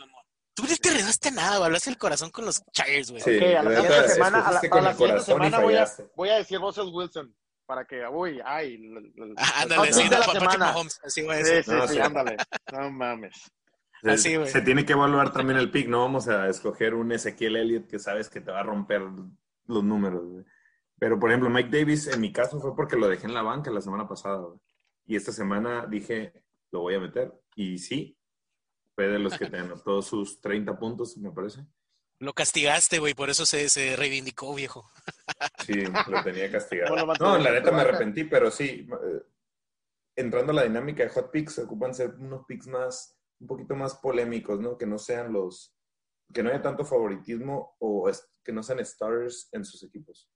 Tú 0.55 0.63
no 0.63 0.69
te 0.81 0.89
arriesgaste 0.89 1.29
a 1.29 1.33
nada, 1.33 1.65
hablaste 1.67 1.91
el 1.91 1.99
corazón 1.99 2.31
con 2.31 2.47
los 2.47 2.63
Chargers, 2.73 3.11
güey. 3.11 3.23
Sí, 3.23 3.37
Ok, 3.37 3.43
a 3.43 3.63
la 3.63 3.75
siguiente 3.83 4.09
semana, 4.09 4.39
a 4.39 4.53
la, 4.53 4.59
a 4.59 4.81
la 4.81 4.93
siguiente 4.95 5.23
semana 5.25 5.59
voy 5.61 5.75
a, 5.77 5.87
voy 6.17 6.29
a 6.31 6.35
decir 6.37 6.59
Russell 6.61 6.89
Wilson 6.91 7.37
para 7.67 7.85
que, 7.85 8.07
uy, 8.11 8.41
ay. 8.43 8.79
Ah, 9.37 9.63
Ándale, 9.63 9.93
sí, 9.93 10.09
de 10.09 10.19
la 10.19 10.25
semana. 10.25 10.67
Mahomes, 10.73 10.99
así 11.05 11.21
voy 11.23 11.37
a 11.37 11.45
Sí, 11.45 11.51
decir. 11.53 11.65
sí, 11.65 11.71
No, 11.73 11.89
sí, 11.89 11.95
sí. 11.95 12.01
ándale. 12.01 12.37
No 12.73 12.91
mames. 12.91 13.53
Se, 14.03 14.11
Así, 14.11 14.37
güey. 14.37 14.49
se 14.49 14.61
tiene 14.63 14.85
que 14.85 14.95
evaluar 14.95 15.33
también 15.33 15.59
el 15.59 15.71
pick, 15.71 15.89
no 15.89 16.01
vamos 16.01 16.27
a 16.29 16.49
escoger 16.49 16.95
un 16.95 17.13
Ezequiel 17.13 17.57
Elliott 17.57 17.87
que 17.87 17.99
sabes 17.99 18.29
que 18.29 18.41
te 18.41 18.51
va 18.51 18.61
a 18.61 18.65
romper 18.65 19.03
los 19.67 19.85
números. 19.85 20.25
güey. 20.27 20.45
Pero, 20.99 21.19
por 21.19 21.31
ejemplo, 21.31 21.51
Mike 21.51 21.77
Davis, 21.77 22.09
en 22.09 22.21
mi 22.21 22.33
caso, 22.33 22.61
fue 22.61 22.75
porque 22.75 22.97
lo 22.97 23.09
dejé 23.09 23.27
en 23.27 23.35
la 23.35 23.43
banca 23.43 23.71
la 23.71 23.81
semana 23.81 24.09
pasada. 24.09 24.39
güey. 24.39 24.59
Y 25.07 25.17
esta 25.17 25.33
semana 25.33 25.87
dije, 25.87 26.33
lo 26.71 26.81
voy 26.81 26.95
a 26.95 27.01
meter. 27.01 27.33
Y 27.55 27.79
sí, 27.79 28.19
fue 28.95 29.09
de 29.09 29.19
los 29.19 29.37
que 29.39 29.47
te 29.47 29.59
anotó 29.59 30.03
sus 30.03 30.41
30 30.41 30.79
puntos, 30.79 31.17
me 31.19 31.31
parece. 31.31 31.65
Lo 32.19 32.33
castigaste, 32.35 32.99
güey, 33.01 33.15
por 33.15 33.31
eso 33.31 33.45
se, 33.47 33.69
se 33.69 33.97
reivindicó, 33.97 34.55
viejo. 34.55 34.89
Sí, 35.67 35.85
lo 36.09 36.23
tenía 36.23 36.51
castigado. 36.51 36.95
No, 36.95 37.07
mantuviste 37.07 37.43
la 37.43 37.51
neta 37.53 37.73
me 37.73 37.81
arrepentí, 37.81 38.25
pero 38.25 38.51
sí, 38.51 38.87
eh, 38.91 39.23
entrando 40.15 40.53
a 40.53 40.55
la 40.57 40.63
dinámica 40.65 41.03
de 41.03 41.09
hot 41.09 41.31
picks, 41.33 41.59
ocupan 41.59 41.95
ser 41.95 42.15
unos 42.19 42.45
picks 42.47 42.69
más, 42.69 43.17
un 43.43 43.47
poquito 43.49 43.75
más 43.75 43.95
polémicos, 43.97 44.61
¿no? 44.61 44.79
Que 44.79 44.87
no 44.87 44.99
sean 44.99 45.33
los, 45.33 45.75
que 46.33 46.43
no 46.43 46.51
haya 46.51 46.63
tanto 46.63 46.85
favoritismo 46.85 47.75
o 47.81 48.09
que 48.45 48.53
no 48.53 48.63
sean 48.63 48.85
starters 48.85 49.49
en 49.53 49.65
sus 49.65 49.83
equipos. 49.83 50.31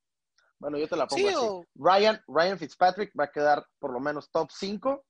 Bueno, 0.59 0.77
yo 0.79 0.88
te 0.88 0.97
la 0.97 1.07
pongo 1.07 1.21
Sí, 1.23 1.29
así. 1.29 1.37
o- 1.38 1.64
Ryan, 1.77 2.21
Ryan 2.27 2.59
Fitzpatrick 2.59 3.12
va 3.19 3.25
a 3.25 3.31
quedar 3.31 3.64
por 3.79 3.92
lo 3.92 4.01
menos 4.01 4.31
top 4.31 4.51
5 4.53 5.05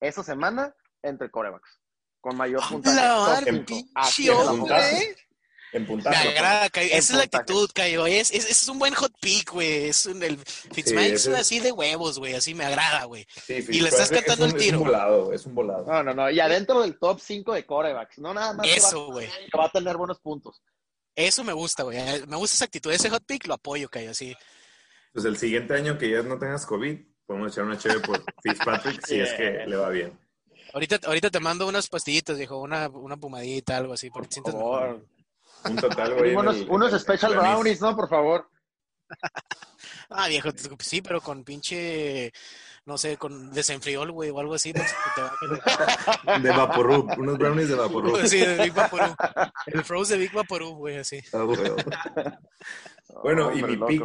esa 0.00 0.22
semana 0.22 0.74
entre 1.02 1.30
corebacks. 1.30 1.80
Con 2.20 2.36
mayor 2.36 2.60
puntaje. 2.68 2.96
La 2.96 3.14
Top 3.14 3.26
madre, 3.28 3.50
cinco. 3.52 3.64
pinche 3.66 3.90
Así 3.94 4.26
te 4.26 4.34
la 4.34 4.52
En 5.72 5.82
Me 5.82 5.88
puntaje. 5.88 6.28
agrada, 6.30 6.68
Cayo. 6.70 6.88
Esa 6.92 7.12
es 7.12 7.18
la 7.18 7.22
actitud, 7.24 7.70
Cayo. 7.72 8.06
Es, 8.06 8.30
es, 8.32 8.50
es 8.50 8.68
un 8.68 8.78
buen 8.78 8.92
hot 8.94 9.12
pick, 9.20 9.50
güey. 9.52 9.88
Es 9.88 10.06
un, 10.06 10.22
el 10.22 10.36
Fitzmagic 10.38 11.12
es 11.14 11.28
así 11.28 11.60
de 11.60 11.70
huevos, 11.72 12.18
güey. 12.18 12.34
Así 12.34 12.54
me 12.54 12.64
agrada, 12.64 13.04
güey. 13.04 13.26
Sí, 13.46 13.64
Y 13.68 13.80
le 13.80 13.88
estás 13.88 14.10
cantando 14.10 14.46
es 14.46 14.52
un, 14.52 14.58
el 14.58 14.62
tiro. 14.64 14.76
Es 14.76 14.80
un 14.80 14.86
volado, 14.86 15.32
es 15.32 15.46
un 15.46 15.54
volado. 15.54 15.86
No, 15.86 16.02
no, 16.02 16.14
no. 16.14 16.30
Y 16.30 16.40
adentro 16.40 16.80
del 16.82 16.98
top 16.98 17.20
5 17.20 17.52
de 17.54 17.64
corebacks. 17.66 18.18
No 18.18 18.34
nada 18.34 18.52
más. 18.54 18.66
Eso, 18.68 19.06
va- 19.08 19.12
güey. 19.14 19.28
que 19.28 19.58
va 19.58 19.66
a 19.66 19.70
tener 19.70 19.96
buenos 19.96 20.18
puntos. 20.20 20.60
Eso 21.14 21.44
me 21.44 21.52
gusta, 21.52 21.82
güey. 21.84 21.98
Me 22.26 22.36
gusta 22.36 22.54
esa 22.56 22.64
actitud. 22.64 22.90
Ese 22.92 23.10
hot 23.10 23.24
pick 23.24 23.46
lo 23.46 23.54
apoyo, 23.54 23.88
Cayo. 23.88 24.10
Así. 24.10 24.34
Pues 25.12 25.24
el 25.24 25.36
siguiente 25.36 25.74
año 25.74 25.98
que 25.98 26.10
ya 26.10 26.22
no 26.22 26.38
tengas 26.38 26.66
COVID, 26.66 26.98
podemos 27.26 27.52
echar 27.52 27.64
una 27.64 27.78
chévere 27.78 28.00
por 28.00 28.24
Fitzpatrick 28.42 29.04
si 29.06 29.20
es 29.20 29.32
que 29.34 29.64
le 29.66 29.76
va 29.76 29.88
bien. 29.90 30.18
Ahorita, 30.72 31.00
ahorita 31.04 31.30
te 31.30 31.40
mando 31.40 31.66
unas 31.66 31.88
pastillitas, 31.88 32.38
viejo, 32.38 32.58
una, 32.58 32.88
una 32.88 33.16
pumadita, 33.16 33.76
algo 33.76 33.92
así, 33.92 34.08
porque 34.08 34.28
te 34.28 34.34
sientes 34.34 34.54
Por 34.54 34.62
favor. 34.62 34.82
mejor. 34.88 35.06
Un 35.64 35.76
total, 35.76 36.14
güey. 36.14 36.34
unos 36.36 36.56
el- 36.56 36.70
unos 36.70 36.92
el- 36.92 37.00
special 37.00 37.36
brownies, 37.36 37.80
¿no? 37.80 37.94
Por 37.96 38.08
favor. 38.08 38.48
Ah, 40.12 40.26
viejo, 40.26 40.48
sí, 40.80 41.02
pero 41.02 41.20
con 41.20 41.44
pinche, 41.44 42.32
no 42.84 42.98
sé, 42.98 43.16
con 43.16 43.52
desenfriol, 43.52 44.10
güey, 44.10 44.30
o 44.30 44.40
algo 44.40 44.54
así. 44.54 44.72
pues, 44.72 44.92
que 44.92 45.10
te 45.14 45.22
va 45.22 46.34
a- 46.34 46.38
De 46.40 46.50
Vaporub, 46.50 47.08
unos 47.16 47.38
brownies 47.38 47.68
de 47.68 47.76
Vaporub. 47.76 48.16
Sí, 48.26 48.38
de 48.40 48.56
Big 48.64 48.74
Vaporub. 48.74 49.14
El 49.66 49.84
Froze 49.84 50.14
de 50.14 50.18
Big 50.18 50.32
Vaporub, 50.32 50.74
güey, 50.78 50.96
así. 50.98 51.20
Ah, 51.32 51.42
güey. 51.44 51.60
Bueno, 53.22 53.52
y 53.52 53.62
mi 53.62 53.76
pick, 53.76 54.04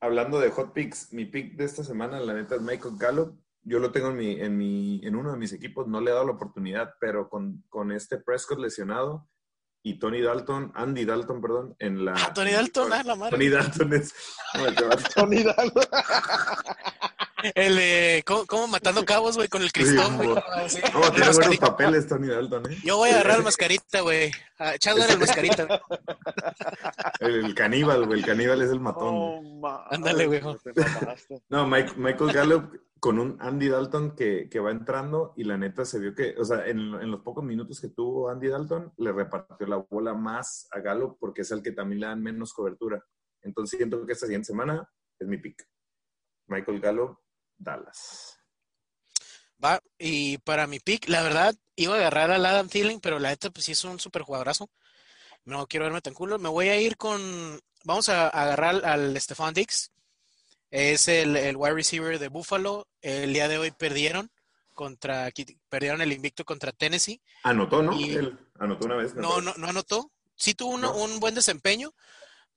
hablando 0.00 0.38
de 0.38 0.50
hot 0.50 0.72
picks, 0.72 1.12
mi 1.12 1.24
pick 1.24 1.56
de 1.56 1.64
esta 1.64 1.82
semana, 1.82 2.20
la 2.20 2.34
neta, 2.34 2.54
es 2.54 2.62
Michael 2.62 2.94
Gallup. 2.96 3.36
Yo 3.62 3.78
lo 3.80 3.90
tengo 3.90 4.08
en, 4.10 4.16
mi, 4.16 4.40
en, 4.40 4.56
mi, 4.56 5.00
en 5.04 5.16
uno 5.16 5.32
de 5.32 5.38
mis 5.38 5.52
equipos, 5.52 5.86
no 5.88 6.00
le 6.00 6.10
he 6.10 6.14
dado 6.14 6.26
la 6.26 6.32
oportunidad, 6.32 6.94
pero 7.00 7.28
con, 7.28 7.64
con 7.68 7.90
este 7.92 8.18
Prescott 8.18 8.58
lesionado 8.60 9.28
y 9.82 9.98
Tony 9.98 10.20
Dalton, 10.20 10.72
Andy 10.74 11.04
Dalton, 11.04 11.40
perdón, 11.40 11.76
en 11.78 12.04
la... 12.04 12.14
Ah, 12.14 12.32
Tony 12.34 12.52
Dalton, 12.52 12.92
ah, 12.92 13.02
la 13.02 13.14
madre. 13.14 13.30
Tony 13.30 13.48
Dalton 13.48 13.92
es... 13.94 14.14
Tony 15.14 15.42
Dalton. 15.42 15.84
El 17.54 17.76
de, 17.76 18.22
¿cómo, 18.26 18.46
cómo 18.46 18.66
matando 18.68 19.04
cabos, 19.04 19.36
güey, 19.36 19.48
con 19.48 19.62
el 19.62 19.72
cristón, 19.72 20.16
güey? 20.16 20.34
así. 20.54 20.80
No, 20.92 21.10
tiene 21.12 21.30
buenos 21.32 21.58
papeles 21.58 22.06
Tony 22.06 22.28
Dalton, 22.28 22.70
¿eh? 22.72 22.78
Yo 22.84 22.96
voy 22.98 23.10
a 23.10 23.14
agarrar 23.14 23.38
el 23.38 23.44
mascarita, 23.44 24.00
güey. 24.00 24.30
Echadle 24.74 25.04
el 25.10 25.18
mascarita. 25.18 25.80
El, 27.20 27.44
el 27.46 27.54
caníbal, 27.54 28.06
güey, 28.06 28.20
el 28.20 28.26
caníbal 28.26 28.62
es 28.62 28.70
el 28.70 28.80
matón. 28.80 29.14
Oh, 29.14 29.86
Ándale, 29.90 30.26
güey. 30.26 30.40
No, 31.48 31.66
Mike- 31.66 31.94
Michael 31.96 32.32
Gallup 32.32 32.74
con 32.98 33.18
un 33.18 33.38
Andy 33.40 33.68
Dalton 33.68 34.14
que, 34.14 34.48
que 34.50 34.60
va 34.60 34.70
entrando 34.70 35.32
y 35.36 35.44
la 35.44 35.56
neta 35.56 35.86
se 35.86 35.98
vio 35.98 36.14
que, 36.14 36.34
o 36.38 36.44
sea, 36.44 36.66
en, 36.66 36.78
en 36.78 37.10
los 37.10 37.22
pocos 37.22 37.42
minutos 37.42 37.80
que 37.80 37.88
tuvo 37.88 38.28
Andy 38.28 38.48
Dalton, 38.48 38.92
le 38.98 39.12
repartió 39.12 39.66
la 39.66 39.76
bola 39.76 40.12
más 40.12 40.68
a 40.70 40.80
Gallup 40.80 41.16
porque 41.18 41.40
es 41.42 41.50
el 41.50 41.62
que 41.62 41.72
también 41.72 42.00
le 42.00 42.06
dan 42.08 42.22
menos 42.22 42.52
cobertura. 42.52 43.02
Entonces 43.42 43.78
siento 43.78 44.04
que 44.04 44.12
esta 44.12 44.26
siguiente 44.26 44.48
semana 44.48 44.86
es 45.18 45.26
mi 45.26 45.38
pick. 45.38 45.66
Michael 46.48 46.80
Gallup, 46.80 47.16
Dallas. 47.60 48.36
Va, 49.62 49.80
y 49.98 50.38
para 50.38 50.66
mi 50.66 50.80
pick, 50.80 51.08
la 51.08 51.22
verdad, 51.22 51.54
iba 51.76 51.94
a 51.94 51.98
agarrar 51.98 52.30
al 52.30 52.46
Adam 52.46 52.68
Thielen, 52.68 52.98
pero 53.00 53.18
la 53.18 53.28
neta, 53.28 53.50
pues 53.50 53.66
sí 53.66 53.72
es 53.72 53.84
un 53.84 54.00
super 54.00 54.22
jugadorazo. 54.22 54.70
No 55.44 55.66
quiero 55.66 55.84
verme 55.84 56.00
tan 56.00 56.14
culo. 56.14 56.38
Me 56.38 56.48
voy 56.48 56.68
a 56.68 56.80
ir 56.80 56.96
con. 56.96 57.60
Vamos 57.84 58.08
a 58.08 58.28
agarrar 58.28 58.84
al 58.84 59.20
Stephon 59.20 59.52
Diggs. 59.54 59.90
Es 60.70 61.08
el, 61.08 61.36
el 61.36 61.56
wide 61.56 61.74
receiver 61.74 62.18
de 62.18 62.28
Buffalo. 62.28 62.86
El 63.02 63.32
día 63.32 63.48
de 63.48 63.58
hoy 63.58 63.70
perdieron 63.70 64.30
contra. 64.74 65.30
Perdieron 65.68 66.00
el 66.00 66.12
invicto 66.12 66.44
contra 66.44 66.72
Tennessee. 66.72 67.20
Anotó, 67.42 67.82
¿no? 67.82 67.98
Y- 67.98 68.12
Él 68.14 68.38
anotó 68.58 68.86
una 68.86 68.96
vez. 68.96 69.14
No, 69.14 69.30
parece. 69.30 69.44
no, 69.46 69.54
no 69.56 69.66
anotó. 69.68 70.10
Sí 70.36 70.54
tuvo 70.54 70.72
uno- 70.74 70.92
No. 70.92 71.04
un 71.04 71.20
buen 71.20 71.34
desempeño, 71.34 71.92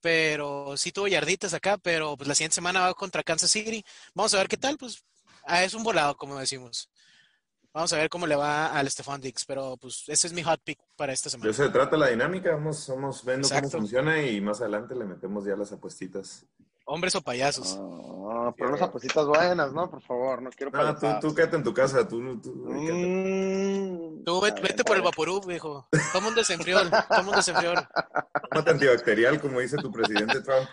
pero 0.03 0.75
sí 0.75 0.91
tuvo 0.91 1.07
yarditas 1.07 1.53
acá, 1.53 1.77
pero 1.77 2.17
pues 2.17 2.27
la 2.27 2.35
siguiente 2.35 2.55
semana 2.55 2.81
va 2.81 2.93
contra 2.93 3.23
Kansas 3.23 3.49
City. 3.49 3.85
Vamos 4.13 4.33
a 4.33 4.37
ver 4.39 4.49
qué 4.49 4.57
tal, 4.57 4.77
pues 4.77 5.01
ah, 5.45 5.63
es 5.63 5.73
un 5.73 5.81
volado, 5.81 6.17
como 6.17 6.37
decimos. 6.37 6.89
Vamos 7.73 7.93
a 7.93 7.97
ver 7.97 8.09
cómo 8.09 8.27
le 8.27 8.35
va 8.35 8.67
al 8.77 8.91
Stephon 8.91 9.21
Diggs, 9.21 9.45
pero 9.45 9.77
pues 9.77 10.03
ese 10.07 10.27
es 10.27 10.33
mi 10.33 10.43
hot 10.43 10.59
pick 10.61 10.77
para 10.97 11.13
esta 11.13 11.27
De 11.29 11.31
semana. 11.31 11.51
eso 11.51 11.63
se 11.63 11.69
trata 11.69 11.95
la 11.95 12.09
dinámica, 12.09 12.51
vamos, 12.51 12.85
vamos 12.89 13.23
viendo 13.25 13.47
Exacto. 13.47 13.69
cómo 13.71 13.81
funciona 13.83 14.21
y 14.21 14.41
más 14.41 14.59
adelante 14.59 14.93
le 14.93 15.05
metemos 15.05 15.45
ya 15.45 15.55
las 15.55 15.71
apuestitas. 15.71 16.45
Hombres 16.85 17.15
o 17.15 17.21
payasos. 17.21 17.77
Ah, 17.79 18.53
pero 18.57 18.69
unas 18.69 18.81
apuestitas 18.81 19.25
buenas, 19.25 19.71
¿no? 19.73 19.89
Por 19.89 20.01
favor, 20.01 20.41
no 20.41 20.49
quiero 20.51 20.71
No, 20.71 20.79
tú, 20.79 20.85
payasadas. 21.01 21.19
tú 21.21 21.33
quédate 21.35 21.55
en 21.57 21.63
tu 21.63 21.73
casa, 21.73 22.07
tú, 22.07 22.41
tú. 22.41 22.51
Mm, 22.67 24.23
Tú 24.23 24.41
vete, 24.41 24.83
por 24.83 24.95
el 24.97 25.01
vaporú, 25.01 25.41
viejo. 25.41 25.87
Toma 26.11 26.29
un 26.29 26.35
desenfriol, 26.35 26.89
toma 27.09 27.29
un 27.29 27.35
desenfriol. 27.35 27.75
Tómate 28.51 28.71
antibacterial, 28.71 29.39
como 29.41 29.59
dice 29.59 29.77
tu 29.77 29.91
presidente 29.91 30.41
Trump. 30.41 30.67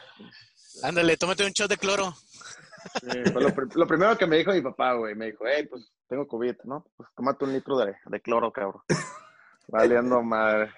Ándale, 0.82 1.16
tómate 1.16 1.44
un 1.44 1.52
shot 1.52 1.68
de 1.68 1.76
cloro. 1.78 2.14
Sí, 3.02 3.30
fue 3.32 3.42
lo, 3.42 3.54
pri- 3.54 3.68
lo 3.74 3.86
primero 3.86 4.16
que 4.16 4.26
me 4.26 4.36
dijo 4.38 4.52
mi 4.52 4.62
papá, 4.62 4.94
güey, 4.94 5.14
me 5.14 5.26
dijo, 5.26 5.44
hey, 5.46 5.66
pues 5.68 5.92
tengo 6.08 6.26
COVID, 6.26 6.54
¿no? 6.64 6.86
Pues 6.96 7.08
tómate 7.14 7.44
un 7.44 7.52
litro 7.52 7.76
de, 7.78 7.94
de 8.06 8.20
cloro, 8.20 8.50
cabrón. 8.52 8.82
Valiendo 9.68 10.22
madre. 10.22 10.72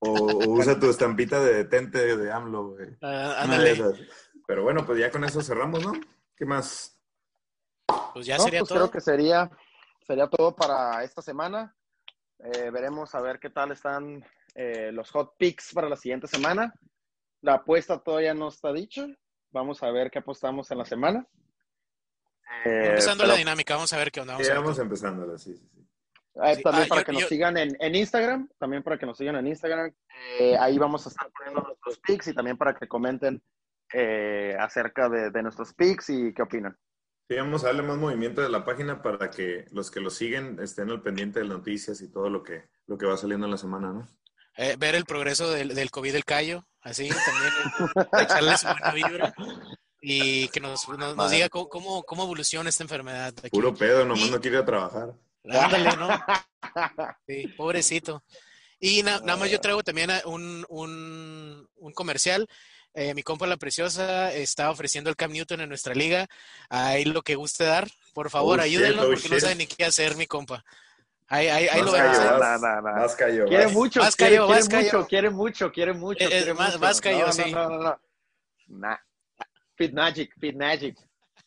O, 0.00 0.10
o 0.10 0.48
usa 0.52 0.78
tu 0.78 0.88
estampita 0.88 1.40
de 1.40 1.54
detente 1.54 2.16
de 2.16 2.32
AMLO, 2.32 2.68
güey. 2.68 2.88
Ah, 3.02 3.34
de 3.34 3.36
ándale. 3.42 3.84
Pero 4.48 4.62
bueno, 4.62 4.86
pues 4.86 4.98
ya 4.98 5.10
con 5.10 5.24
eso 5.24 5.42
cerramos, 5.42 5.84
¿no? 5.84 5.92
¿Qué 6.34 6.46
más? 6.46 6.98
pues 8.14 8.24
ya 8.24 8.38
no, 8.38 8.44
sería 8.44 8.60
pues 8.60 8.68
todo. 8.70 8.78
creo 8.78 8.90
que 8.90 9.00
sería, 9.02 9.50
sería 10.06 10.26
todo 10.26 10.56
para 10.56 11.04
esta 11.04 11.20
semana. 11.20 11.76
Eh, 12.38 12.70
veremos 12.70 13.14
a 13.14 13.20
ver 13.20 13.38
qué 13.38 13.50
tal 13.50 13.72
están 13.72 14.24
eh, 14.54 14.90
los 14.90 15.10
hot 15.10 15.36
picks 15.36 15.74
para 15.74 15.88
la 15.90 15.96
siguiente 15.96 16.26
semana. 16.26 16.72
La 17.42 17.54
apuesta 17.56 17.98
todavía 18.02 18.32
no 18.32 18.48
está 18.48 18.72
dicha. 18.72 19.06
Vamos 19.50 19.82
a 19.82 19.90
ver 19.90 20.10
qué 20.10 20.20
apostamos 20.20 20.70
en 20.70 20.78
la 20.78 20.86
semana. 20.86 21.26
Eh, 22.64 22.86
Empezando 22.88 23.24
pero- 23.24 23.34
la 23.34 23.38
dinámica, 23.38 23.74
vamos 23.74 23.92
a 23.92 23.98
ver 23.98 24.10
qué 24.10 24.20
onda. 24.22 24.32
Vamos 24.32 24.48
ver. 24.48 24.56
vamos 24.56 24.78
empezando, 24.78 25.38
sí, 25.38 25.54
sí, 25.56 25.68
sí. 25.74 25.86
Eh, 26.42 26.54
Sí, 26.56 26.62
también 26.62 26.84
ah, 26.84 26.88
para 26.88 27.00
yo- 27.02 27.04
que 27.04 27.12
nos 27.12 27.22
yo- 27.22 27.28
sigan 27.28 27.58
en, 27.58 27.76
en 27.78 27.94
Instagram, 27.94 28.48
también 28.58 28.82
para 28.82 28.96
que 28.96 29.04
nos 29.04 29.18
sigan 29.18 29.36
en 29.36 29.46
Instagram. 29.46 29.92
Eh, 30.40 30.56
ahí 30.58 30.78
vamos 30.78 31.04
a 31.06 31.10
estar 31.10 31.30
poniendo 31.32 31.60
nuestros 31.60 31.98
pics 31.98 32.28
y 32.28 32.34
también 32.34 32.56
para 32.56 32.74
que 32.74 32.88
comenten 32.88 33.42
eh, 33.92 34.56
acerca 34.58 35.08
de, 35.08 35.30
de 35.30 35.42
nuestros 35.42 35.72
pics 35.74 36.10
y 36.10 36.32
qué 36.34 36.42
opinan. 36.42 36.76
Sí, 37.28 37.36
vamos 37.36 37.62
a 37.62 37.66
darle 37.66 37.82
más 37.82 37.98
movimiento 37.98 38.40
de 38.40 38.48
la 38.48 38.64
página 38.64 39.02
para 39.02 39.30
que 39.30 39.66
los 39.72 39.90
que 39.90 40.00
lo 40.00 40.08
siguen 40.10 40.58
estén 40.62 40.90
al 40.90 41.02
pendiente 41.02 41.40
de 41.40 41.44
las 41.46 41.58
noticias 41.58 42.00
y 42.00 42.10
todo 42.10 42.30
lo 42.30 42.42
que, 42.42 42.64
lo 42.86 42.96
que 42.96 43.04
va 43.06 43.16
saliendo 43.18 43.46
en 43.46 43.50
la 43.52 43.58
semana, 43.58 43.92
¿no? 43.92 44.08
Eh, 44.56 44.76
ver 44.78 44.94
el 44.94 45.04
progreso 45.04 45.50
del, 45.50 45.74
del 45.74 45.90
COVID 45.90 46.12
del 46.12 46.24
Cayo, 46.24 46.66
así 46.80 47.08
también, 47.10 47.52
eh, 48.14 48.22
echarle 48.24 48.56
su 48.56 48.66
buena 48.66 48.92
vibra 48.92 49.34
y 50.00 50.48
que 50.48 50.60
nos, 50.60 50.88
nos, 50.88 51.16
nos 51.16 51.30
diga 51.30 51.48
cómo, 51.48 51.68
cómo, 51.68 52.02
cómo 52.02 52.24
evoluciona 52.24 52.68
esta 52.70 52.82
enfermedad. 52.82 53.34
aquí. 53.38 53.50
Puro 53.50 53.74
pedo, 53.74 54.04
nomás 54.04 54.26
Y- 54.26 54.30
no 54.30 54.40
quiere 54.40 54.56
ir 54.56 54.62
a 54.62 54.66
trabajar. 54.66 55.14
Ándale, 55.44 55.96
¿no? 55.96 56.08
Sí, 57.26 57.48
pobrecito. 57.56 58.22
Y 58.80 59.02
na- 59.02 59.20
nada 59.20 59.36
más 59.38 59.50
yo 59.50 59.60
traigo 59.60 59.82
también 59.82 60.10
un, 60.24 60.64
un, 60.68 61.68
un 61.76 61.92
comercial. 61.92 62.48
Eh, 63.00 63.14
mi 63.14 63.22
compa 63.22 63.46
La 63.46 63.56
Preciosa 63.56 64.32
está 64.34 64.70
ofreciendo 64.72 65.08
el 65.08 65.14
Cam 65.14 65.30
Newton 65.30 65.60
en 65.60 65.68
nuestra 65.68 65.94
liga. 65.94 66.26
Ahí 66.68 67.04
lo 67.04 67.22
que 67.22 67.36
guste 67.36 67.62
dar. 67.64 67.86
Por 68.12 68.28
favor, 68.28 68.58
Oh, 68.58 68.62
shit, 68.64 68.72
ayúdenlo 68.80 69.02
oh, 69.04 69.10
porque 69.10 69.28
no 69.28 69.38
sabe 69.38 69.54
ni 69.54 69.66
qué 69.68 69.84
hacer, 69.84 70.16
mi 70.16 70.26
compa. 70.26 70.64
Ahí, 71.28 71.46
ahí, 71.46 71.68
ahí 71.68 71.82
lo 71.82 71.92
cayó, 71.92 72.02
vemos. 72.10 72.18
¿eh? 72.18 72.38
vas, 72.40 72.60
No, 72.60 72.68
no, 72.68 72.80
no. 72.82 73.00
vas 73.00 73.14
cayó, 73.14 73.44
Quiere 73.46 73.64
vas. 73.66 73.72
mucho, 73.72 74.00
Vas, 74.00 74.16
quiere, 74.16 74.36
Cayo, 74.38 74.46
quiere 74.48 74.60
mucho, 74.68 75.06
quiere 75.06 75.30
mucho, 75.30 75.72
quiere 75.72 75.92
mucho, 75.92 76.24
Eh, 76.24 76.26
eh, 76.26 76.28
quiere 76.30 76.54
más- 76.54 76.68
mucho. 76.70 76.78
vas, 76.80 77.00
Cayo, 77.00 77.26
no, 77.26 77.32
sí. 77.32 77.52
No, 77.52 77.68
no, 77.68 77.76
no, 77.76 77.82
no. 77.84 78.00
Nah. 78.68 78.96
Fit 79.76 79.92
Magic, 79.92 80.32
Fit 80.40 80.56
Magic. 80.56 80.96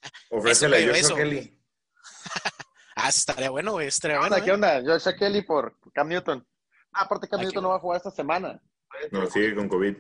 Ofrécele 0.31 0.77
a 0.89 0.95
Joshua. 0.95 1.17
Kelly. 1.17 1.57
Ah, 2.95 3.09
estaría 3.09 3.49
bueno, 3.49 3.71
güey. 3.71 3.87
Estaría 3.87 4.17
¿Qué 4.17 4.27
bueno. 4.27 4.53
onda? 4.53 4.79
¿Qué 4.79 4.79
¿eh? 4.79 4.83
Joshua 4.85 5.15
Kelly 5.15 5.41
por 5.41 5.75
Cam 5.93 6.07
Newton. 6.07 6.45
Ah, 6.93 7.01
aparte 7.03 7.27
Cam 7.27 7.39
Aquí. 7.39 7.47
Newton 7.47 7.63
no 7.63 7.69
va 7.69 7.77
a 7.77 7.79
jugar 7.79 7.97
esta 7.97 8.11
semana. 8.11 8.61
No, 9.11 9.25
sigue 9.27 9.55
con 9.55 9.67
COVID. 9.67 9.95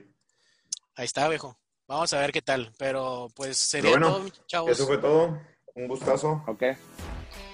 Ahí 1.01 1.05
está, 1.05 1.27
viejo. 1.27 1.57
Vamos 1.87 2.13
a 2.13 2.19
ver 2.19 2.31
qué 2.31 2.43
tal. 2.43 2.71
Pero 2.77 3.27
pues 3.35 3.57
sería 3.57 3.93
Pero 3.93 4.07
bueno, 4.07 4.17
todo, 4.19 4.45
chavos. 4.45 4.69
Eso 4.69 4.85
fue 4.85 4.99
todo. 4.99 5.35
Un 5.73 5.87
gustazo. 5.87 6.43
Ok. 6.45 6.63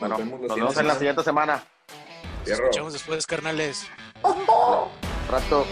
Bueno, 0.02 0.18
vemos 0.18 0.42
la 0.42 0.48
nos 0.48 0.56
vemos 0.58 0.78
en 0.78 0.88
la 0.88 0.96
siguiente 0.96 1.24
semana. 1.24 1.64
Nos 2.42 2.50
escuchamos 2.50 2.92
después, 2.92 3.26
carnales. 3.26 3.88
Rato. 5.30 5.66